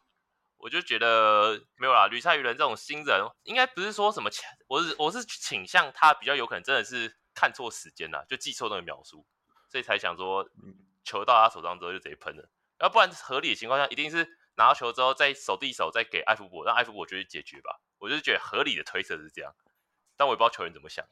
[0.57, 9.27] 我就觉得没有啦，吕赛鱼人这种新人，应该不是说什么强，我是我是倾向他比较有可能真的是看错时间了，就记错那个秒数，
[9.69, 10.49] 所以才想说
[11.03, 17.81] 球到他手上之后就直接喷了，要不然合理的情况下一定是拿到球之后再手递手再给艾福伯，让艾福伯去解决吧。
[17.99, 19.53] 我就是觉得合理的推测是这样，
[20.15, 21.05] 但我也不知道球员怎么想，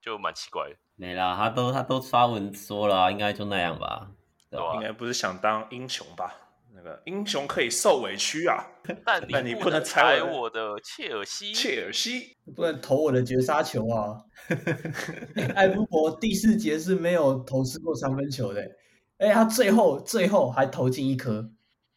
[0.00, 0.76] 就蛮奇怪的。
[0.94, 4.12] 没啦，他都他都发文说了，应该就那样吧，
[4.54, 4.74] 对吧？
[4.76, 6.34] 应该不是想当英雄吧？
[6.76, 8.66] 那个英雄可以受委屈啊，
[9.06, 14.18] 但你不能踩我的切尔西，切尔西不能投我的绝杀球啊！
[15.54, 18.60] 艾夫伯第四节是没有投失过三分球的，
[19.18, 21.48] 哎，他最后最后还投进一颗，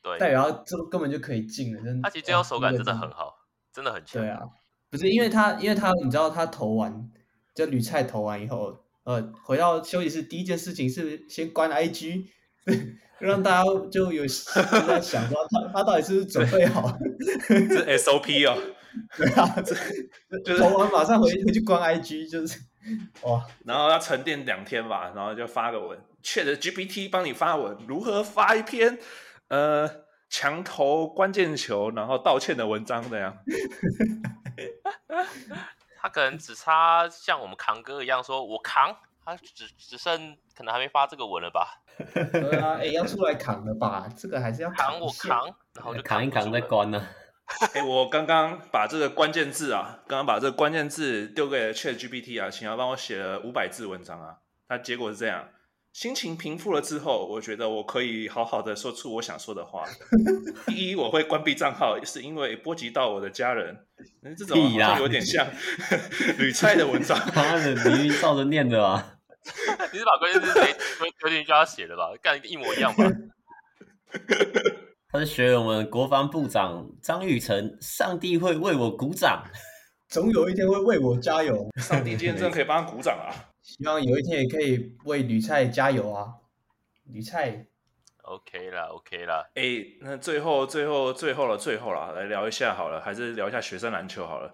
[0.04, 2.04] 对，代表他这根本就可以进了，真的。
[2.04, 3.34] 他其实最后手感真的很好，
[3.74, 4.22] 真的很强。
[4.22, 4.42] 对啊，
[4.92, 7.10] 不是因为他，因为他你知道他投完，
[7.56, 12.28] 就吕菜投完以后，呃，回到休息室第一件事情是先关 IG。
[13.20, 16.96] 让大家就有在想说他他到底是不是准备好？
[17.48, 18.56] 这 SOP 哦，
[19.18, 19.74] 对啊，这
[20.40, 22.60] 就是投完马上回回去关 IG，就是
[23.24, 29.00] 哇，然后要沉淀两天吧，然后就发个文，ChatGPT 帮你发文，如何发一篇
[29.48, 29.90] 呃
[30.30, 33.36] 强投关键球然后道歉的文章这样。
[36.00, 38.96] 他可能只差像我们扛哥一样说，我扛。
[39.28, 41.84] 他只只剩可能还没发这个文了吧？
[42.32, 44.08] 对啊，哎、欸，要出来扛了吧？
[44.16, 47.12] 这个还是要扛，扛我扛，然后就扛，扛一扛再关呢、啊。
[47.74, 54.38] 哎、欸，我刚刚把这个关键字啊，刚刚把这个关键字丢给 ChatGPT 啊，请他帮我写了五百字文章啊。
[54.70, 55.50] 他结果是这样：
[55.92, 59.84] 心情平复了之后，我觉得我可以好好的说出我想说的话。
[60.68, 63.86] 第一，我会关闭账号，是因为波及到我的家人。
[64.38, 65.46] 这种好像有点像
[66.38, 69.16] 吕菜的文章，他的你照着念的啊。
[69.92, 70.74] 你是把关键字谁
[71.20, 72.12] 决定叫他写的吧？
[72.22, 73.04] 干一模一样吧？
[75.10, 79.44] 他是学我们国防部长张玉成，上帝会为我鼓掌，
[80.10, 81.70] 总有一天会为我加油。
[81.78, 83.32] 上帝今天真的可以帮他鼓掌啊！
[83.64, 86.28] 希望有一天也可以为吕菜加油啊！
[87.06, 87.68] 吕菜
[88.24, 89.50] ，OK 啦，OK 啦。
[89.56, 94.54] 哎、欸，那最后、最后、最后了，最后了，来聊一下好了，还是聊一下学生篮球好了。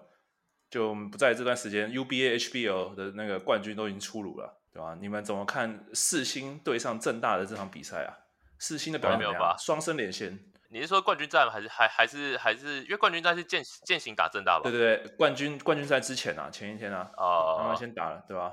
[0.70, 4.60] 就不在这段时间，UBA、HBL 的那个冠军都已经出炉了。
[4.74, 4.96] 对吧？
[5.00, 8.10] 你们怎么看四星对上正大的这场比赛啊？
[8.58, 9.32] 四星的表现怎么样？
[9.32, 9.56] 没有吧？
[9.56, 10.50] 双生连线。
[10.68, 12.82] 你是说冠军战还是还还是还是？
[12.82, 14.62] 因为冠军战是践践行打正大吧？
[14.64, 18.52] 对对对，冠军冠军赛之前啊，前一天啊，哦，他们先打了，对吧？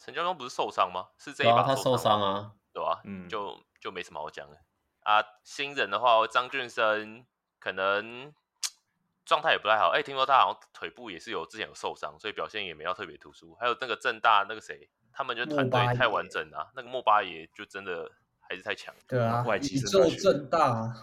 [0.00, 1.06] 陈江东不是受伤吗？
[1.16, 3.00] 是这一把他受伤啊，对吧？
[3.04, 4.56] 嗯，就就没什么好讲的
[5.04, 5.22] 啊。
[5.44, 7.24] 新人的话，张俊生
[7.60, 8.34] 可能
[9.24, 9.90] 状态也不太好。
[9.90, 13.54] 哎，听说他好像腿部也是有之前有受伤，所以表现也没有特别突出。
[13.60, 14.90] 还有那个正大那个谁？
[15.12, 18.94] 他们就团队太完整了，啊，那个莫巴也就真的还是太强。
[19.06, 20.94] 对啊，宇宙正大，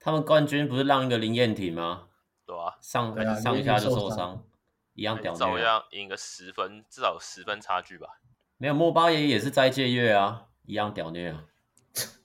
[0.00, 2.08] 他们冠军不是让一个林彦廷吗？
[2.46, 4.44] 对啊，上上一下就受伤，
[4.94, 5.36] 一样屌，啊。
[5.36, 8.08] 照样赢个十分，至少十分差距吧。
[8.56, 11.44] 没有莫巴爷也是斋借月啊，一样屌虐啊。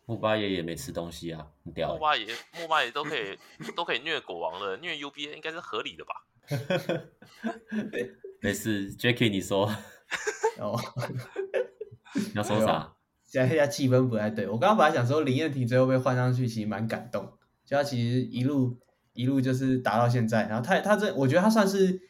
[0.06, 1.94] 莫巴爷也没吃东西啊，很屌、欸。
[1.94, 3.38] 木巴爷莫巴爷都可以
[3.76, 6.26] 都可以虐国王了，虐 UBA 应该是合理的吧？
[8.42, 9.72] 没事，Jacky 你说。
[10.60, 10.80] 哦，
[12.14, 12.94] 你 要说啥？
[13.26, 14.48] 现在气氛不太对。
[14.48, 17.32] 我刚刚本来想说林彦廷最后被换上去，其实蛮感动。
[17.66, 18.78] 就他其实一路
[19.14, 22.02] 一路就是打到现在，然后他他这我觉得他算是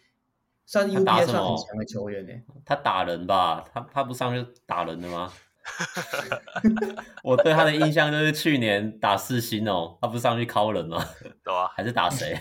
[0.65, 2.31] 算 UBA 算很强的球员呢。
[2.65, 3.65] 他打人吧？
[3.73, 5.31] 他他不上去打人的吗？
[7.23, 11.05] 我对他的印象就是去年打四星哦，他不是上去敲人吗？
[11.43, 12.39] 对啊，还是打谁？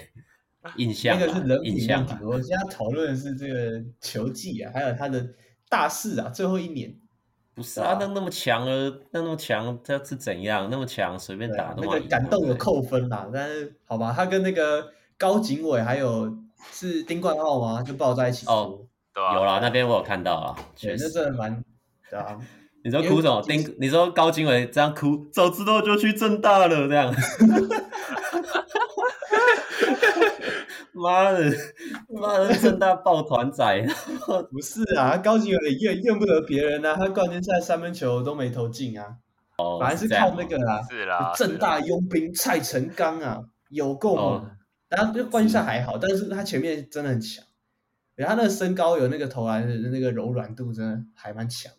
[0.76, 2.06] 印象那个是人印象。
[2.22, 5.26] 我现在讨论的是这个球技啊，还有他的
[5.68, 6.94] 大四啊，最后一年。
[7.54, 10.68] 不是啊，那那么强了，那那么强，他是怎样？
[10.70, 16.32] 那么强，随便打都那个感动有扣分啦，但是好吧，他跟那个高景伟还有
[16.70, 17.82] 是丁冠浩吗？
[17.82, 18.78] 就抱在一起哦，
[19.12, 21.64] 对啊，有啦，那边我有看到啊，对，那真的蛮
[22.08, 22.38] 对啊。
[22.84, 23.42] 你说哭什么？
[23.42, 27.12] 丁，你说高景伟这样哭，早知道就去正大了，这样。
[30.98, 31.50] 妈的，
[32.08, 33.86] 妈的，正大抱团仔，
[34.50, 39.16] 不是啊，高级有点怨怨不得别人啊，他冠军赛三分球都没投进啊，
[39.56, 44.50] 哦，反正是靠那个啦，是啦，正大佣兵蔡成钢啊，有够猛，
[44.88, 47.44] 当然后冠军赛还好，但是他前面真的很强，
[48.14, 51.72] 然后他那个身高有那个投篮的那个柔软度，真的还蛮强。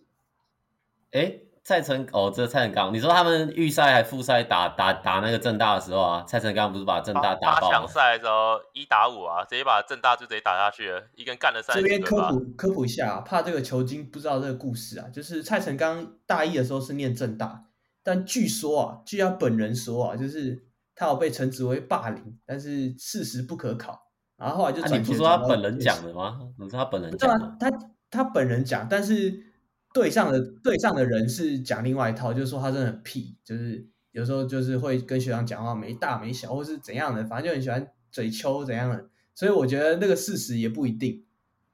[1.12, 1.39] 哎。
[1.63, 7.69] 蔡成哦，这蔡成刚，你说他们预赛还复赛打打打那个正大的时候啊，蔡成刚不是把正大打爆？
[7.69, 11.75] 八强赛的时候一打五啊，直接把正大就直接打下去了，一个人干了三。
[11.75, 17.65] 这边科普科普一下啊，怕这个球经不知道这个故事啊，就是蔡成刚大一的时候是念正大，
[18.03, 23.99] 但据说啊，据他本人说啊，就是他有被称之为霸凌，但是事实不可考，
[24.37, 26.39] 然后后来就转、啊、你不是说他本人讲的吗？
[26.57, 27.55] 你说他本人讲的？
[27.59, 27.71] 他
[28.09, 29.48] 他本人讲，但是。
[29.93, 39.10] 对上的对上的人是讲另外一套，就是说他真的很屁，就是有时候就是会跟学长讲话没大没小，或是怎样的，反正就很喜欢嘴抽怎样的。
[39.34, 41.25] 所以我觉得那个事实也不一定。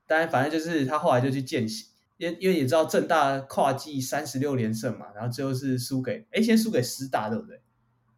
[0.08, 7.60] 但反正就是他后来就去见习，因因为也知道正大跨季三十六连胜嘛，然后最后是输给哎先输给师大对不对？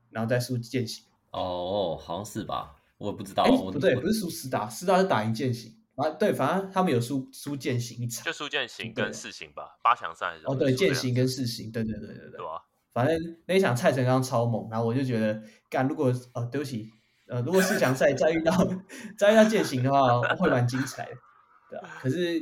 [0.10, 1.04] 然后再输见习。
[1.32, 2.76] 哦，好像是吧？
[2.98, 3.44] 我不知道。
[3.44, 5.78] 哎，不对，不是输师大，师大是打赢见习。
[5.98, 12.62] 啊，对，反正他们有输输剑行一场，就输剑行跟四行吧，八强赛哦，对，剑行跟四行，对对对对对，对吧？
[12.94, 16.88] 反正那一场蔡成刚超猛，然后我就觉得，干如果呃，对不起，
[17.28, 18.54] 呃，如果四强赛再遇到
[19.18, 21.18] 再遇到剑行的话，会蛮精彩的，
[21.72, 21.90] 对吧？
[22.00, 22.42] 可是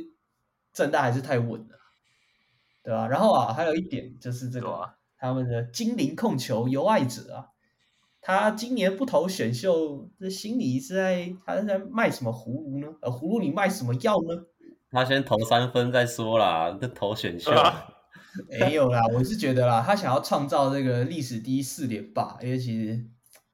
[0.74, 1.78] 正大还是太稳了，
[2.84, 3.08] 对吧？
[3.08, 7.55] 然后啊，还有一点就是这个、啊、他们的精灵控球有爱者啊。
[8.26, 12.88] 他今年不投选秀，这心里是在他是在卖什么葫芦呢？
[13.00, 14.44] 呃，葫芦里卖什么药呢？
[14.90, 17.52] 他先投三分再说啦，这投选秀
[18.58, 19.00] 没有啦。
[19.14, 23.06] 我是觉得啦，他想要创造这个历史第一四连霸，因为其实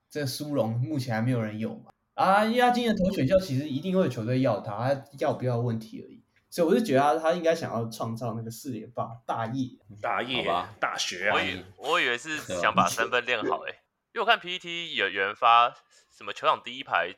[0.08, 1.90] 这个殊荣目前还没有人有嘛。
[2.14, 6.24] 啊，因为他今年投选秀，其实一定会有球队要他，他要不要问题而已。
[6.48, 9.68] 所以我就觉得他他应该想要创造那个四连霸大业，
[10.00, 11.34] 大业吧，大学啊。
[11.34, 13.78] 我以我以为是想把身份练好诶、欸。
[14.14, 15.74] 因为我看 PPT 有有人发
[16.10, 17.14] 什么球场第一排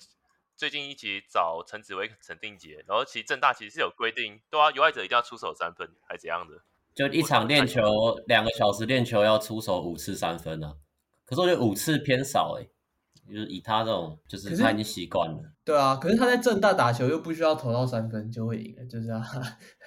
[0.57, 6.55] 最近一集找陈子威、陈定杰，然后其实正大其实是有规定，对啊，有爱者一定要出手三分，还怎样的？
[6.95, 7.83] 就一场练球
[8.29, 10.77] 两个小时练球要出手五次三分啊，
[11.25, 15.43] 可是我觉得五次偏少诶、欸，就是以他这种，就是他已经习惯了。
[15.65, 19.21] 对啊，可是他在正大打球又不需要投到三分就会赢，就是啊。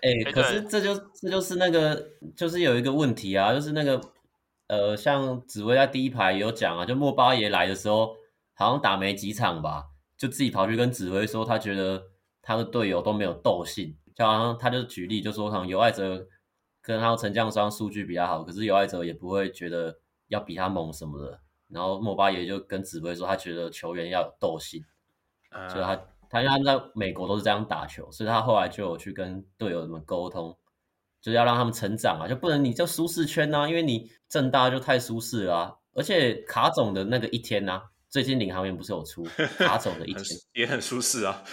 [0.02, 3.98] 哎、 欸，可是这就这就是那个就是有一个问题啊，就是那个。
[4.68, 8.16] 呃，像紫薇在第一排也有讲啊，就莫巴爷来的时候，
[8.54, 9.86] 好像打没几场吧，
[10.18, 12.04] 就自己跑去跟紫薇说，他觉得
[12.42, 16.28] 他的队友都没有斗性，就好像他就举例，就说好像有爱哲
[16.82, 21.40] 跟他陈将双数据比较好，可是尤爱哲也不会觉得要比他猛什么的。
[21.70, 24.84] 然后莫巴爷就跟紫薇说，他觉得球员要有斗性，
[25.70, 25.96] 所以他
[26.30, 30.58] 他因为他们在美国都是这样打球，所以他后来就有去跟队友们沟通。
[31.22, 35.74] 就是要让他们成长啊，就不能你就舒适圈呐、啊，因为你正大就太舒适了啊。
[35.94, 39.24] 而且卡总的那个一天呐、啊，最近领航员不是有出
[39.58, 41.44] 卡总的一天，也很舒适啊。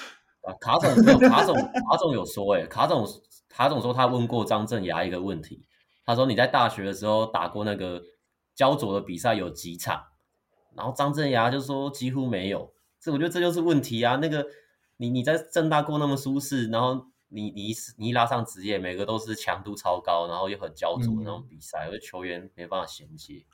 [0.43, 3.07] 啊，卡总没有卡总，卡总有说诶、欸，卡总
[3.49, 5.65] 卡总说他问过张镇牙一个问题，
[6.05, 8.03] 他说你在大学的时候打过那个
[8.55, 10.05] 焦灼的比赛有几场？
[10.77, 12.75] 然后张镇牙就说几乎没有。
[13.01, 14.17] 这我觉得这就是问题啊。
[14.17, 14.47] 那个
[14.99, 17.07] 你你在正大过那么舒适，然后。
[17.35, 23.45] 你你一你一拉上职业，每个都是强度超高，然后又很焦灼的那种比赛，而、嗯、球员没办法衔接，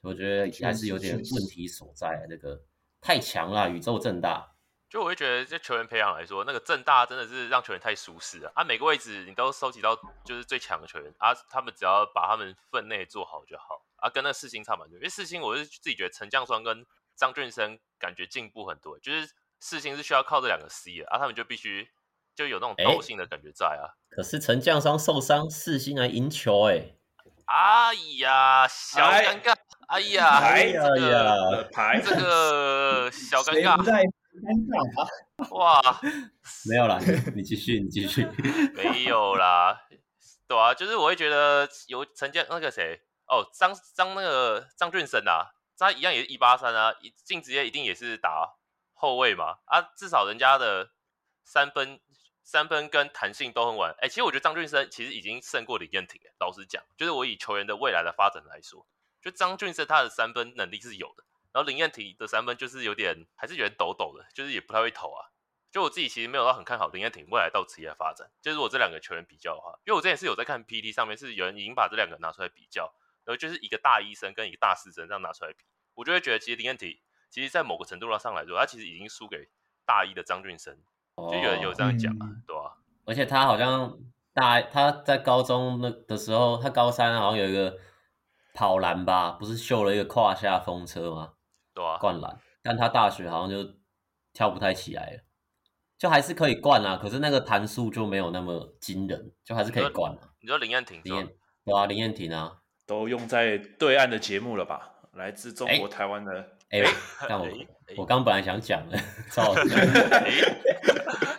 [0.00, 2.26] 我觉得还是有点问题所在。
[2.28, 2.62] 这个
[3.00, 4.52] 太强了，宇宙正大。
[4.88, 8.62] 就我会觉得，这球员培养来说，那个正大真的是让球员太舒适了啊！
[8.62, 14.96] 每个位置你都收集到就是最强的球员啊，他们只要把他们分内做好就好啊，跟那四星差蛮多。
[14.96, 16.86] 因为四星我是自己觉得陈将双跟
[17.16, 19.28] 张俊生感觉进步很多，就是
[19.58, 21.88] 四星是需要靠这两个 C 的，啊，他们就必须
[22.34, 23.94] 就有那种斗性的感觉在啊。
[24.10, 26.98] 可是陈将商受伤，四星来赢球哎、欸。
[27.46, 29.54] 哎呀，小尴尬！
[29.88, 35.08] 哎呀，哎呀呀，牌这个小尴尬，在尴尬啊！
[35.52, 36.00] 哇，
[36.68, 36.98] 没有啦，
[37.36, 38.26] 你继续，你继续。
[38.74, 39.78] 没有啦，
[40.48, 48.54] 对啊，就是我会觉得有陈建那个谁哦，张张那个张俊生啊，他一样也是一八三啊，进职业一定也是打
[48.94, 50.88] 后卫嘛，啊，至少人家的
[51.44, 52.00] 三分。
[52.44, 56.20] 三分跟弹性都很稳，哎、其实我觉得张俊生其实已经胜过林彦廷。
[56.38, 58.86] 老实讲，就是我以球员的未来的发展来说，
[59.22, 65.30] 就张俊生他的三分能力是有的，然后林彦廷的三分就是有点还是有点抖抖的，就是也不太会投啊。
[65.72, 68.30] 就我自己其实没有到很看好林彦廷未来到职业发展。
[68.42, 75.64] 就是我这两个球员比较的话，因为我之前是有在看 PT 上面是有人已经把这两个拿出来比较，然后就是一个大一生跟一个大四生这样拿出来比，
[75.94, 79.48] 我就会觉得其实林彦廷其实在某个程度上来说，他其实已经输给
[79.86, 80.78] 大一的张俊生。
[81.16, 82.72] 就有人有这样讲啊，对啊，
[83.04, 83.96] 而且他好像
[84.32, 87.76] 大他在高中那的时候，他高三好像有一个
[88.52, 91.32] 跑篮吧，不是秀了一个胯下风车吗？
[91.72, 92.38] 对啊，灌篮。
[92.62, 93.74] 但他大学好像就
[94.32, 95.20] 跳不太起来了，
[95.98, 100.18] 就还是可以灌啊，可是那个弹速就没有那么惊人，就还是可以灌啊。
[100.40, 101.28] 你说林彦廷，林彦，
[101.64, 104.90] 对啊，林彦廷啊，都用在对岸的节目了吧？
[105.12, 106.32] 来自中国台湾的，
[106.70, 106.82] 哎，
[107.28, 107.46] 但我
[107.98, 108.98] 我刚本来想讲的，
[109.30, 109.54] 操。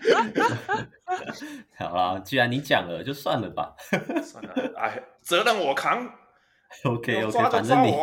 [1.77, 3.75] 好啦，既然你讲了，就算了吧。
[4.23, 6.09] 算了，哎，责任我扛。
[6.83, 7.93] OK OK，反正你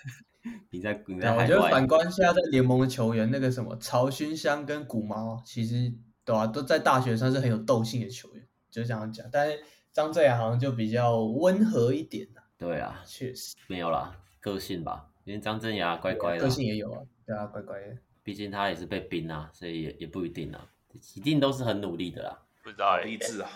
[0.70, 1.42] 你在你在海外。
[1.42, 5.92] 我觉得反观现在在联盟的球员，那个什么曹勋香跟古毛，其实
[6.24, 9.26] 对啊，都在大学算是很有斗性的球员，就这样讲。
[9.30, 9.58] 但是
[9.92, 12.28] 张振雅好像就比较温和一点。
[12.56, 15.10] 对啊，确实没有啦，个性吧。
[15.24, 17.98] 因为张振雅乖乖的，个性也有啊，对啊，乖乖的。
[18.22, 20.66] 毕竟他也是被冰啊，所以也也不一定啊。
[21.14, 23.50] 一定都是很努力的啦，不知道励志啊！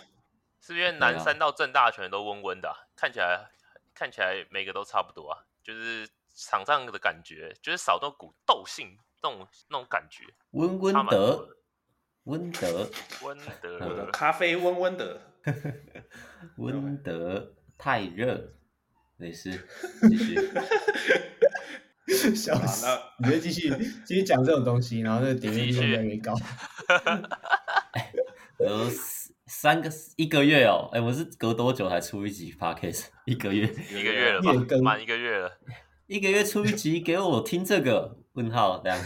[0.61, 3.51] 是不是因为南山到政大全都温温的、看起来
[3.95, 11.49] 看起来每个都差不多啊，就是场上的感觉，就是少那股斗性，那种那种感觉，温温德，
[12.25, 12.91] 温德，
[13.23, 15.21] 温德，我的咖啡温温的，
[16.59, 18.53] 温德太热，
[19.17, 19.69] 没事，
[20.09, 20.37] 继续。
[22.35, 22.87] 笑死！
[23.19, 23.73] 你就继续
[24.05, 26.35] 继续讲这种东西，然后那个点击率越来越高。
[28.59, 28.89] 呃，
[29.47, 33.07] 三个一个月哦，哎，我是隔多久才出一集 Podcast？
[33.27, 34.53] 一个月，一个月了吧？
[34.83, 35.59] 满一个月了，
[36.07, 38.99] 一个月出一集给我听这个问号这样。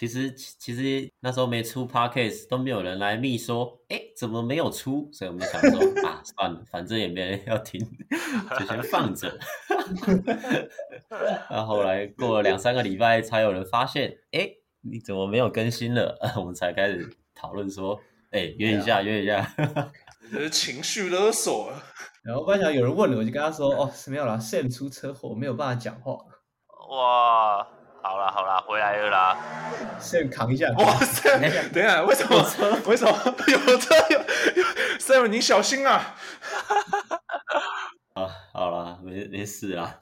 [0.00, 5.10] 其实其实那时候没出 Podcast 都没有人来密说，哎，怎么没有出？
[5.12, 5.78] 所以我们就想说
[6.08, 7.78] 啊，算了，反正也没人要听，
[8.58, 9.38] 就先放着。
[11.50, 14.48] 然后后来过了两三个礼拜，才有人发现，哎，
[14.80, 16.18] 你怎么没有更新了？
[16.40, 19.54] 我们才开始讨论说，哎，约一下，约一下。
[20.32, 21.74] 这是情绪勒索。
[22.22, 26.16] 然后半晌有人问了，我就跟他说，哦，没有啦，Sam 出车祸，没有办法讲话。
[26.88, 27.68] 哇！
[28.02, 29.36] 好啦好啦，回来了啦！
[29.98, 30.70] 先扛一下。
[30.78, 31.38] 哇塞！
[31.72, 32.36] 等一下，为什么？
[32.86, 33.12] 为什么
[33.48, 34.20] 有车有
[34.98, 36.16] ？Sam，你小心啊！
[38.14, 40.00] 啊，好了，没没事啦。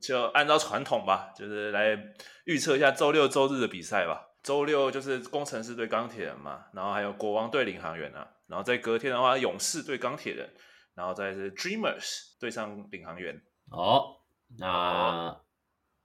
[0.00, 1.98] 就按照传统吧，就是来
[2.44, 4.26] 预测一下周六周日的比赛吧。
[4.42, 10.48] 周六就是工程师对钢铁人嘛，然后还有国王对领航员啊，然后在隔天的话，勇士对钢铁人，
[10.94, 13.42] 然后再是 Dreamers 对上领航员。
[13.70, 14.16] 哦，
[14.58, 15.36] 那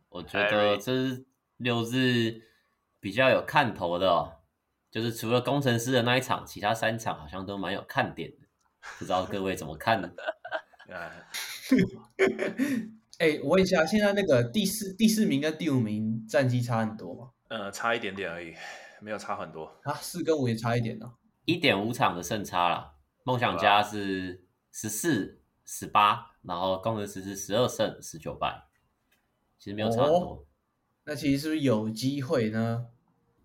[0.09, 1.25] 我觉得这是。
[1.63, 2.41] 六日
[2.99, 4.33] 比较有看头的哦，
[4.91, 8.47] 就是除了工程师的那一场，其他三场好像都蛮有看点的，
[8.99, 10.11] 不知道各位怎么看呢？
[13.17, 17.31] 哎、欸，我问一下，现在那个第四第四名跟第五名战绩差很多吗？
[17.47, 18.53] 呃，差一点点而已，
[18.99, 19.93] 没有差很多啊。
[19.93, 21.13] 四跟五也差一点呢，
[21.45, 22.95] 一点五场的胜差啦。
[23.23, 28.63] 梦想家是十四十八，然后工程师是十二胜十九败，
[29.57, 30.19] 其实没有差很多。
[30.19, 30.45] 哦
[31.05, 32.85] 那其实是不是有机会呢？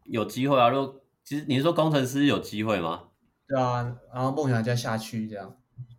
[0.04, 0.68] 有机会啊！
[0.68, 3.04] 如果其实你是说工程师有机会吗？
[3.46, 5.56] 对啊，然后梦想家下去这样，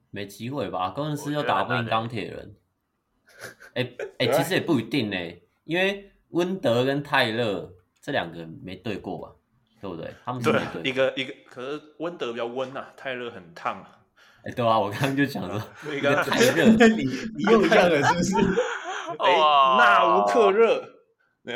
[0.10, 0.90] 没机会吧？
[0.90, 2.56] 工程师又打不赢钢铁人。
[3.76, 5.18] 哎哎、欸欸，其实也不一定呢，
[5.64, 9.32] 因为温德跟泰勒这两个没对过吧？
[9.82, 10.14] 对不对？
[10.26, 10.92] 他们是没对，对。
[10.92, 14.00] 一个一个，可是温德比较温啊，泰勒很烫啊。
[14.44, 17.04] 哎、欸，对啊，我刚刚就讲说，那个泰勒， 你
[17.36, 18.36] 你又一样了，是不是？
[19.20, 20.99] 哎、欸，那无克热。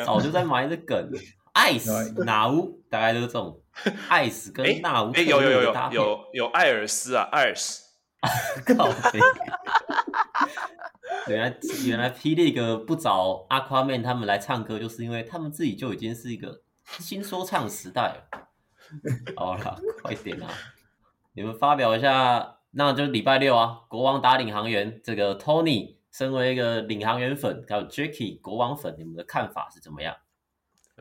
[0.06, 1.12] 早就在埋着梗
[1.54, 3.62] ，ice 哪乌大概就是这种
[4.10, 7.84] ，ice 跟那乌哎有有有有有有艾尔斯啊，艾尔斯，
[8.76, 9.20] 靠北。
[11.28, 18.16] 原来原来霹雳哥不找 Aquaman 他们来唱歌，就是因为他们自己就已经是一个新说唱时代了。
[19.38, 20.50] 好了，快点啊！
[21.34, 25.00] 你们发表一下，那就礼拜六啊，国王打领航员。
[25.02, 30.16] 这个 Tony 身为一个领航员粉，还有 Jacky 国王粉，你们的看法是怎么样？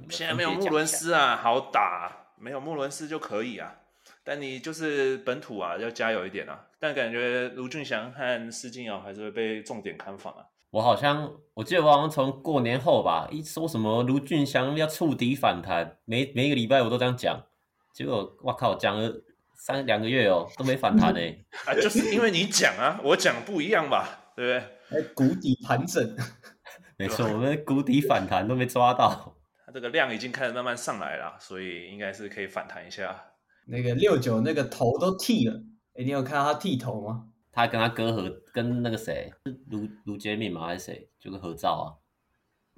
[0.09, 3.77] 现在没有穆伦斯啊，好打，没有穆伦斯就可以啊。
[4.25, 6.67] 但你就是本土啊，要加油一点啊。
[6.81, 10.47] 但感觉卢俊祥和施晋尧还是会被重点看防啊。
[10.71, 17.45] 我好像我记得我好像从过年后吧，一说什么卢俊祥要触底反弹，每每一个礼拜我都这样讲，
[17.93, 19.23] 结果我靠，讲了。
[19.55, 21.21] 三两个月哦，都没反弹呢。
[21.67, 24.77] 啊，就是因为你讲啊，我讲不一样吧，对不对？
[25.14, 26.16] 谷底盘整，
[26.99, 29.36] 没错，我们谷底反弹都没抓到。
[29.64, 33.24] 它这个量已经开始慢慢上来了，所以应该是可以反弹一下。
[33.66, 35.62] 那个六九那个头都剃了，
[35.95, 37.28] 哎，你有看到他剃头吗？
[37.53, 40.66] 他跟他哥合，跟那个谁，是卢卢杰敏吗？
[40.66, 41.11] 还是谁？
[41.20, 41.86] 就是合照啊。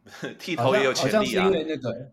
[0.38, 1.18] 剃头也有潜力啊。
[1.18, 2.12] 好像是因为那个，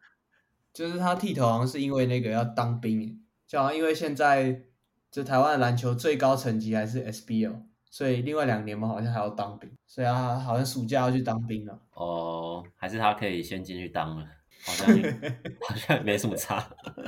[0.71, 3.21] 就是他剃头好像是因为那个要当兵。
[3.47, 4.63] 就好像因为现在
[5.11, 11.77] 就台湾的篮球最高层级还是 SBL，所以另外两年嘛好像还要当兵，所以他好像暑假要去当兵了。
[11.91, 14.25] 哦，还是他可以先进去当了，
[14.65, 14.87] 好像
[15.67, 16.65] 好像没什么差。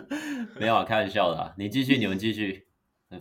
[0.59, 1.53] 没有啊，开玩笑的啊。
[1.57, 2.67] 你继续，你们继续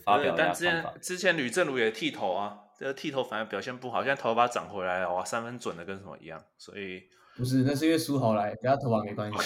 [0.04, 0.52] 发表一下看法。
[0.52, 6.42] 但之前之前吕正如也剃头啊，这个剃头反而表现不好，现在头发长回来了，哇，三分准的跟什么一样。
[6.58, 7.04] 所以
[7.36, 9.38] 不是，那是因为苏豪来，跟他头发没关系。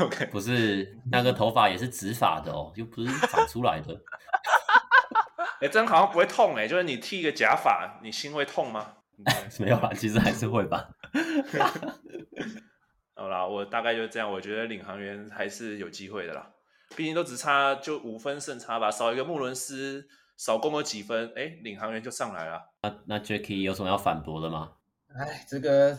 [0.00, 4.00] OK，不是那个头发也是直发的哦，又不是长出来的。
[5.60, 8.94] 哎、欸，这样好像不会痛哎、欸，就是你剃一个假发，你心会痛吗？
[9.60, 10.88] 没有啦，其实还是会吧。
[13.14, 16.50] 好啦，我大概就这样，我觉得领航员还是有机会的啦，
[16.96, 22.60] 毕竟都只差就五分胜差吧，少一个穆伦斯，少攻了几分，哎、欸，领航员就上来了。
[22.82, 24.72] 那那 Jacky 有什么要反驳的吗？
[25.16, 25.96] 哎，这个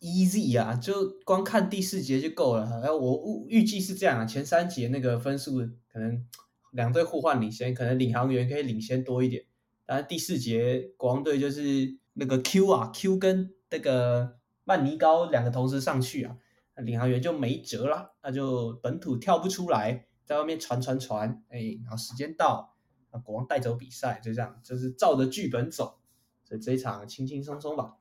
[0.00, 2.68] easy 啊，就光看第四节就够了。
[2.82, 5.60] 然后我预预计是这样啊，前三节那个分数
[5.92, 6.26] 可能
[6.70, 9.44] 两队互换领先，可能领航员可以领先多一点。
[9.86, 16.36] 但是第四节国王队就是那个 Q 啊，Q 跟那个曼尼高两个同时上去啊，
[16.76, 22.76] 领航员就没辙了，那就本土跳不出来，在外面传传传，哎，然后时间到，
[23.12, 25.98] 那国王带走比赛，就这样，就是照着剧本走，
[26.44, 27.96] 所以这一场轻轻松松吧。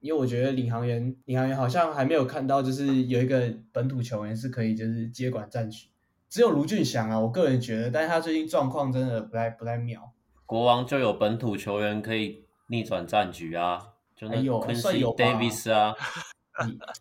[0.00, 5.88] 因为我觉得领航员，领航员好像还没有看到，就是有一个本土球员是可以就是接管战局，
[6.30, 10.12] 只有卢俊祥啊，我个人觉得，但是他最近状况真的不太不太妙。
[10.46, 13.78] 国王就有本土球员可以逆转战局啊，
[14.16, 15.94] 就那 Quincy Davis 啊，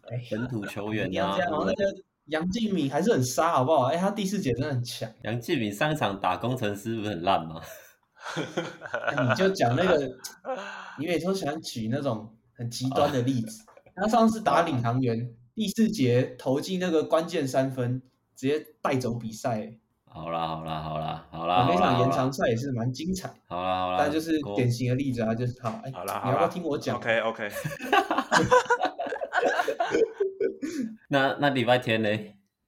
[0.09, 1.83] 哎，本土球员啊，然后那个
[2.25, 3.83] 杨敬敏还是很杀，好不好？
[3.85, 5.09] 哎，他第四节真的很强。
[5.21, 7.61] 杨敬敏上一场打工程师不是很烂吗？
[9.29, 9.97] 你就讲那个，
[10.97, 12.35] 你每次都喜欢举那种。
[12.59, 13.63] 很极端的例子，
[13.95, 18.01] 他上次打领航员第四节投进那个关键三分，
[18.39, 19.69] 直接带走比赛。
[20.05, 23.27] 好啦好啦好啦好啦，那场延长赛也是蛮精彩。
[23.47, 27.49] 好啦好啦，但就是典型的例子啊，就是好哎，好啦，你要不要听我讲？OK OK。
[31.09, 32.09] 那那礼拜天呢？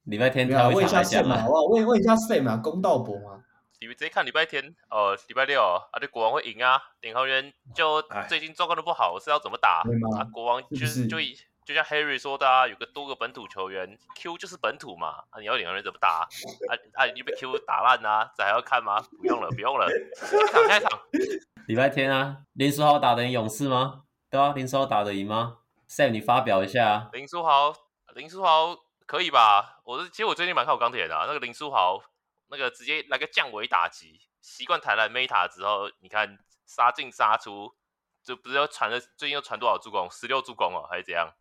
[0.04, 1.40] 礼拜天他会上来讲吗？
[1.40, 1.64] 好不好？
[1.64, 3.42] 问问一下 Sam 啊，公道博吗。
[3.80, 9.82] 你们直接看礼拜天哦，礼拜六啊，这国王会赢啊，领航员就最近状况都不好，是要怎么打？
[10.18, 11.18] 啊，国王就是就
[11.64, 16.28] 就像 Harry 说的啊，有个多个本土球员，Q 就是本土嘛，啊，你要两个人怎么打？
[16.68, 19.00] 啊啊，你被 Q 打烂啊，这还要看吗？
[19.18, 21.00] 不用了，不用了，下一场下一场。
[21.68, 24.02] 礼拜天啊，林书豪打得赢勇士吗？
[24.30, 25.58] 对啊，林书豪打得赢吗
[25.88, 27.08] ？Sam，你发表一下。
[27.12, 27.74] 林书豪，
[28.14, 29.80] 林书豪可以吧？
[29.84, 32.02] 我是其实我最近蛮看好钢铁的啊，那个林书豪。
[32.48, 37.74] 那个直接来个降维打击，习惯台篮 Meta 之后，你看杀进杀出，
[38.22, 40.06] 就不是要传了，最近又传多少助攻？
[40.10, 41.32] 十六助攻哦，还是怎样？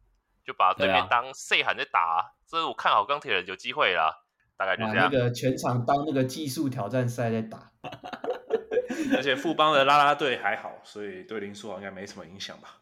[0.46, 4.14] 就把对面当 C 喊在打，这是、啊、我看好钢铁人有机会啦，
[4.58, 5.10] 大概就这样。
[5.12, 7.72] 那个全场当那个技术挑战赛在打，
[9.16, 12.78] 而且富邦的啦啦队还好，所以对林书豪应该没什么影响吧？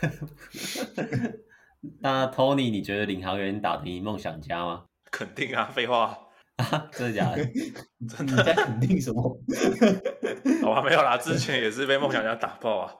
[2.00, 4.84] 那 Tony，你觉得领航员打得赢梦想家吗？
[5.10, 6.18] 肯定啊，废话。
[6.90, 7.36] 真的假的？
[8.08, 8.34] 真的？
[8.36, 9.40] 你在肯定什么？
[10.60, 12.92] 好吧，没有啦，之前也是被梦想家打爆啊。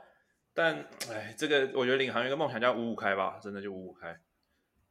[0.59, 0.75] 但
[1.09, 4.19] 哎，这个我觉得领航员跟梦想叫五五开吧，真的就五五开。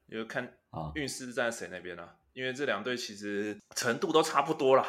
[0.06, 0.50] 因为看
[0.96, 2.16] 运势在谁那边呢、啊？
[2.32, 4.86] 因为这两队其实程度都差不多啦，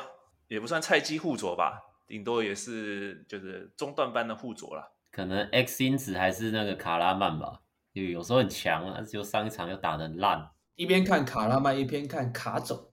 [0.46, 4.88] 也不算菜鸡互啄吧，顶多也是就是中段班的互啄啦。
[5.10, 7.60] 可能 X 因子还是那个卡拉曼吧，
[7.92, 10.48] 因为有时候很强，啊就上一场又打得很烂。
[10.76, 12.92] 一边看卡拉曼，一边看卡总。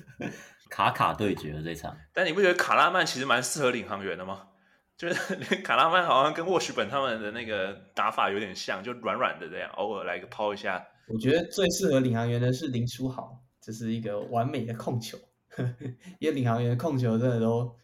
[0.68, 4.48] 卡卡对决的这场，但你不觉得卡拉曼其实蛮适合领航员的吗？
[4.96, 5.14] 就是
[5.62, 10.86] 卡拉曼好像跟沃许本他们的那个打法有点像，就软软的这样，偶尔来个抛一下。
[11.08, 15.18] 我觉得最适合领航员的是林书豪，这是一个完美的控球，
[16.18, 17.76] 因为领航员的控球真的都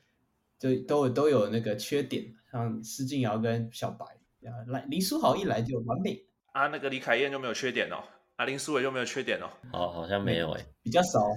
[0.58, 4.06] 就都都有那个缺点，像施晋尧跟小白，
[4.68, 6.24] 来林书豪一来就完美。
[6.52, 8.02] 啊，那个李凯燕就没有缺点哦。
[8.40, 9.50] 阿林书伟就没有缺点哦？
[9.70, 11.20] 哦，好像没有哎，比较少，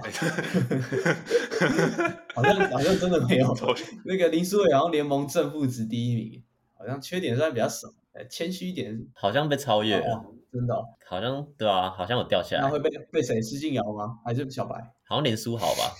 [2.34, 3.54] 好像好像真的没有。
[4.06, 6.41] 那个林书伟好像联盟正负值第一名，
[6.78, 7.89] 好像缺点算比较少，
[8.30, 9.06] 谦虚一点。
[9.16, 10.74] 好像被超越了，真的？
[11.06, 12.62] 好像对啊，好像有掉下来。
[12.62, 13.41] 那会被被谁？
[13.41, 14.20] 施晋尧吗？
[14.24, 14.76] 还是小白？
[15.06, 15.91] 好像连书豪吧？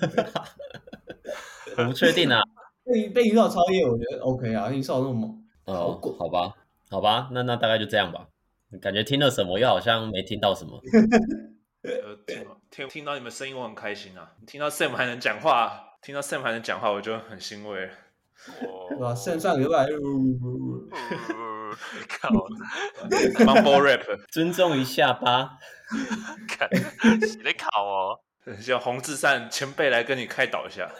[1.78, 2.40] 我不确定啊。
[2.84, 5.44] 被被林书豪超越，我觉得 OK 啊，林书豪那么猛。
[5.66, 6.56] 哦，好吧，
[6.90, 8.26] 好吧，那那大概就这样吧。
[8.80, 10.80] 感觉听了什么，又好像没听到什么。
[11.82, 14.32] 呃，听听听到你们声音，我很开心啊！
[14.46, 17.90] 听到 Sam 还能讲话，听到 Sam 还能讲话，我就很欣慰。
[18.98, 19.86] 哇，Sam 上礼拜，
[22.08, 22.28] 靠
[23.44, 25.58] ，Mumble Rap，尊重一下吧。
[27.12, 28.20] 你在考哦？
[28.64, 30.90] 叫洪志善前辈来跟你开导一下。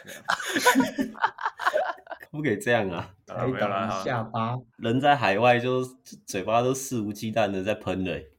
[2.31, 3.11] 不可以这样啊！
[3.27, 5.85] 开导下巴，人在海外就
[6.27, 8.31] 嘴巴都肆无忌惮的在喷嘞。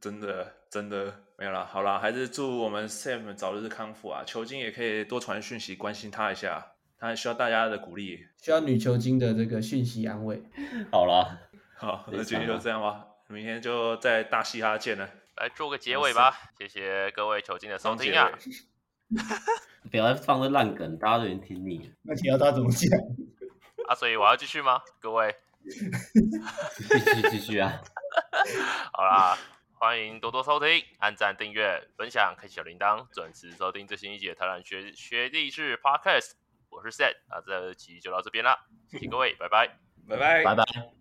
[0.00, 4.22] 真的真的没有啦，好啦，还是祝我们 Sam 早日康复啊！
[4.24, 10.40] 球精也可以多传讯息关心他一下，他还需要大家的鼓励，需要女球精的这个讯息安慰。
[10.92, 11.38] 好啦，
[11.76, 15.08] 好，那今天就这样吧，明天就在大嘻哈见了。
[15.40, 18.30] 来做个结尾吧，谢谢各位球精的收听啊！
[19.90, 21.94] 不要放这烂梗，大家都已经听腻了。
[22.02, 22.86] 那你要他怎么讲？
[23.88, 24.82] 啊，所以我要继续吗？
[25.00, 25.34] 各位，
[25.64, 27.80] 继续继续啊！
[28.92, 29.38] 好啦，
[29.78, 36.20] 欢迎多多收听，按赞、订阅、分享，开启小铃铛，准时收听最新一集的《台湾学学弟式 Podcast》。
[36.68, 40.99] 我是 Set，那这期就到这边啦，谢谢各位，拜拜，拜拜，拜拜。